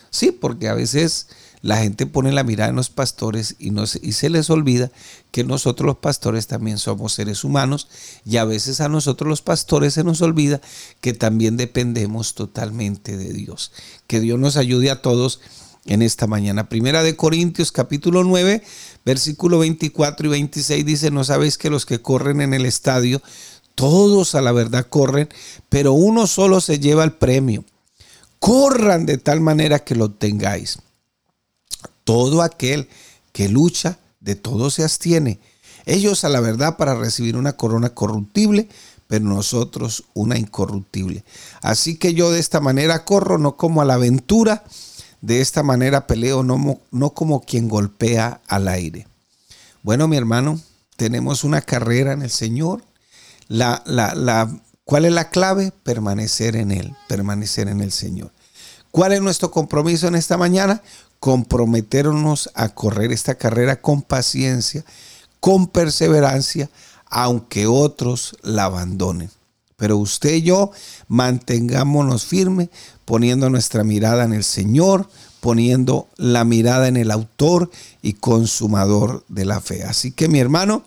Sí, 0.10 0.32
porque 0.32 0.68
a 0.68 0.74
veces 0.74 1.28
la 1.66 1.78
gente 1.78 2.06
pone 2.06 2.32
la 2.32 2.44
mirada 2.44 2.70
en 2.70 2.76
los 2.76 2.92
pastores 2.92 3.56
y, 3.58 3.72
no, 3.72 3.86
y 4.00 4.12
se 4.12 4.30
les 4.30 4.52
olvida 4.52 4.92
que 5.32 5.44
nosotros 5.44 5.88
los 5.88 5.98
pastores 5.98 6.46
también 6.46 6.78
somos 6.78 7.14
seres 7.14 7.44
humanos 7.44 7.88
y 8.24 8.38
a 8.38 8.46
veces 8.46 8.82
a 8.82 8.88
nosotros 8.88 9.28
los 9.28 9.42
pastores 9.42 9.96
se 9.96 10.04
nos 10.04 10.22
olvida 10.22 10.62
que 11.02 11.14
también 11.14 11.58
dependemos 11.58 12.36
totalmente 12.36 13.18
de 13.18 13.34
Dios. 13.34 13.72
Que 14.06 14.20
Dios 14.20 14.38
nos 14.38 14.58
ayude 14.58 14.92
a 14.92 15.02
todos 15.02 15.42
en 15.86 16.04
esta 16.04 16.28
mañana. 16.28 16.70
Primera 16.70 17.02
de 17.02 17.16
Corintios 17.16 17.72
capítulo 17.72 18.24
9, 18.24 18.62
versículo 19.04 19.58
24 19.58 20.28
y 20.28 20.30
26 20.30 20.86
dice, 20.86 21.10
no 21.10 21.24
sabéis 21.24 21.58
que 21.58 21.72
los 21.72 21.88
que 21.88 22.00
corren 22.00 22.42
en 22.42 22.54
el 22.54 22.68
estadio, 22.68 23.24
todos 23.74 24.36
a 24.36 24.44
la 24.44 24.52
verdad 24.52 24.86
corren, 24.88 25.30
pero 25.70 25.94
uno 25.94 26.28
solo 26.28 26.62
se 26.62 26.78
lleva 26.78 27.04
el 27.04 27.14
premio. 27.14 27.66
Corran 28.38 29.08
de 29.08 29.18
tal 29.18 29.42
manera 29.42 29.80
que 29.80 29.96
lo 29.96 30.12
tengáis. 30.12 30.78
Todo 32.06 32.42
aquel 32.42 32.88
que 33.34 33.50
lucha, 33.50 34.00
de 34.22 34.36
todo 34.36 34.70
se 34.70 34.84
abstiene. 34.84 35.40
Ellos 35.86 36.24
a 36.24 36.30
la 36.30 36.40
verdad 36.40 36.78
para 36.78 36.96
recibir 36.96 37.36
una 37.36 37.54
corona 37.54 37.90
corruptible, 37.90 38.70
pero 39.08 39.26
nosotros 39.26 40.06
una 40.14 40.38
incorruptible. 40.38 41.26
Así 41.62 41.98
que 41.98 42.14
yo 42.14 42.32
de 42.32 42.40
esta 42.40 42.62
manera 42.62 43.04
corro, 43.04 43.38
no 43.38 43.58
como 43.58 43.82
a 43.82 43.86
la 43.86 43.96
aventura, 43.96 44.64
de 45.22 45.42
esta 45.42 45.64
manera 45.64 46.08
peleo, 46.08 46.44
no, 46.44 46.80
no 46.92 47.10
como 47.12 47.42
quien 47.42 47.68
golpea 47.68 48.42
al 48.48 48.68
aire. 48.68 49.08
Bueno, 49.84 50.08
mi 50.08 50.18
hermano, 50.18 50.60
tenemos 50.96 51.44
una 51.44 51.62
carrera 51.62 52.14
en 52.14 52.22
el 52.22 52.32
Señor. 52.32 52.84
La, 53.48 53.84
la, 53.86 54.16
la, 54.16 54.50
¿Cuál 54.84 55.06
es 55.06 55.12
la 55.12 55.30
clave? 55.30 55.72
Permanecer 55.84 56.56
en 56.56 56.72
Él, 56.72 56.96
permanecer 57.08 57.68
en 57.68 57.82
el 57.82 57.92
Señor. 57.92 58.32
¿Cuál 58.92 59.14
es 59.14 59.22
nuestro 59.22 59.52
compromiso 59.52 60.08
en 60.08 60.16
esta 60.16 60.38
mañana? 60.38 60.82
Comprometernos 61.26 62.52
a 62.54 62.70
correr 62.70 63.12
esta 63.12 63.34
carrera 63.34 63.82
con 63.82 64.04
paciencia, 64.04 64.86
con 65.40 65.66
perseverancia, 65.66 66.70
aunque 67.08 67.66
otros 67.66 68.38
la 68.44 68.66
abandonen. 68.66 69.32
Pero 69.76 69.98
usted 69.98 70.36
y 70.36 70.42
yo 70.44 70.70
mantengámonos 71.08 72.26
firmes, 72.26 72.70
poniendo 73.06 73.50
nuestra 73.50 73.84
mirada 73.84 74.24
en 74.24 74.34
el 74.34 74.44
Señor, 74.44 75.10
poniendo 75.40 76.08
la 76.18 76.44
mirada 76.44 76.88
en 76.88 76.96
el 76.96 77.10
autor 77.10 77.72
y 78.04 78.14
consumador 78.14 79.26
de 79.28 79.46
la 79.46 79.62
fe. 79.62 79.84
Así 79.84 80.12
que 80.12 80.28
mi 80.28 80.38
hermano, 80.38 80.84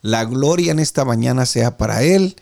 la 0.00 0.24
gloria 0.24 0.72
en 0.72 0.78
esta 0.78 1.04
mañana 1.04 1.44
sea 1.44 1.76
para 1.76 2.02
Él, 2.04 2.36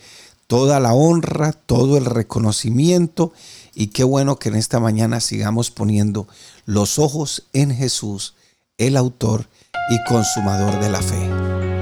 toda 0.46 0.78
la 0.78 0.94
honra, 0.94 1.50
todo 1.50 1.96
el 1.96 2.04
reconocimiento 2.04 3.32
y 3.74 3.88
qué 3.88 4.04
bueno 4.04 4.36
que 4.36 4.50
en 4.50 4.54
esta 4.54 4.78
mañana 4.78 5.18
sigamos 5.18 5.72
poniendo 5.72 6.28
los 6.64 6.98
ojos 6.98 7.44
en 7.52 7.74
Jesús, 7.74 8.34
el 8.78 8.96
autor 8.96 9.48
y 9.90 10.02
consumador 10.08 10.80
de 10.80 10.90
la 10.90 11.02
fe. 11.02 11.81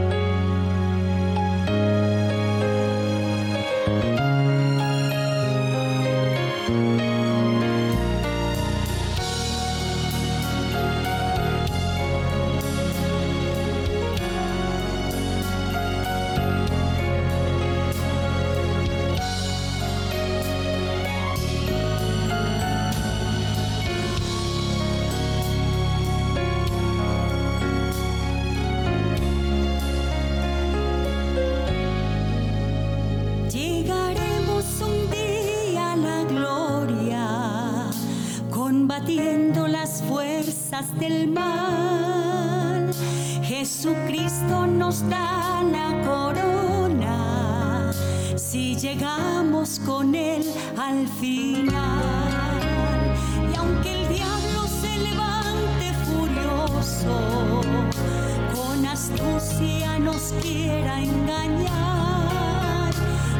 nos 60.01 60.33
quiera 60.43 61.01
engañar. 61.01 62.93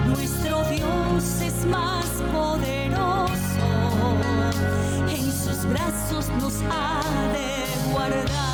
Nuestro 0.07 0.63
Dios 0.65 1.41
es 1.41 1.65
más 1.67 2.07
poderoso, 2.33 3.69
en 5.09 5.33
sus 5.33 5.65
brazos 5.67 6.29
nos 6.41 6.55
ha 6.71 7.01
de 7.33 7.93
guardar. 7.93 8.51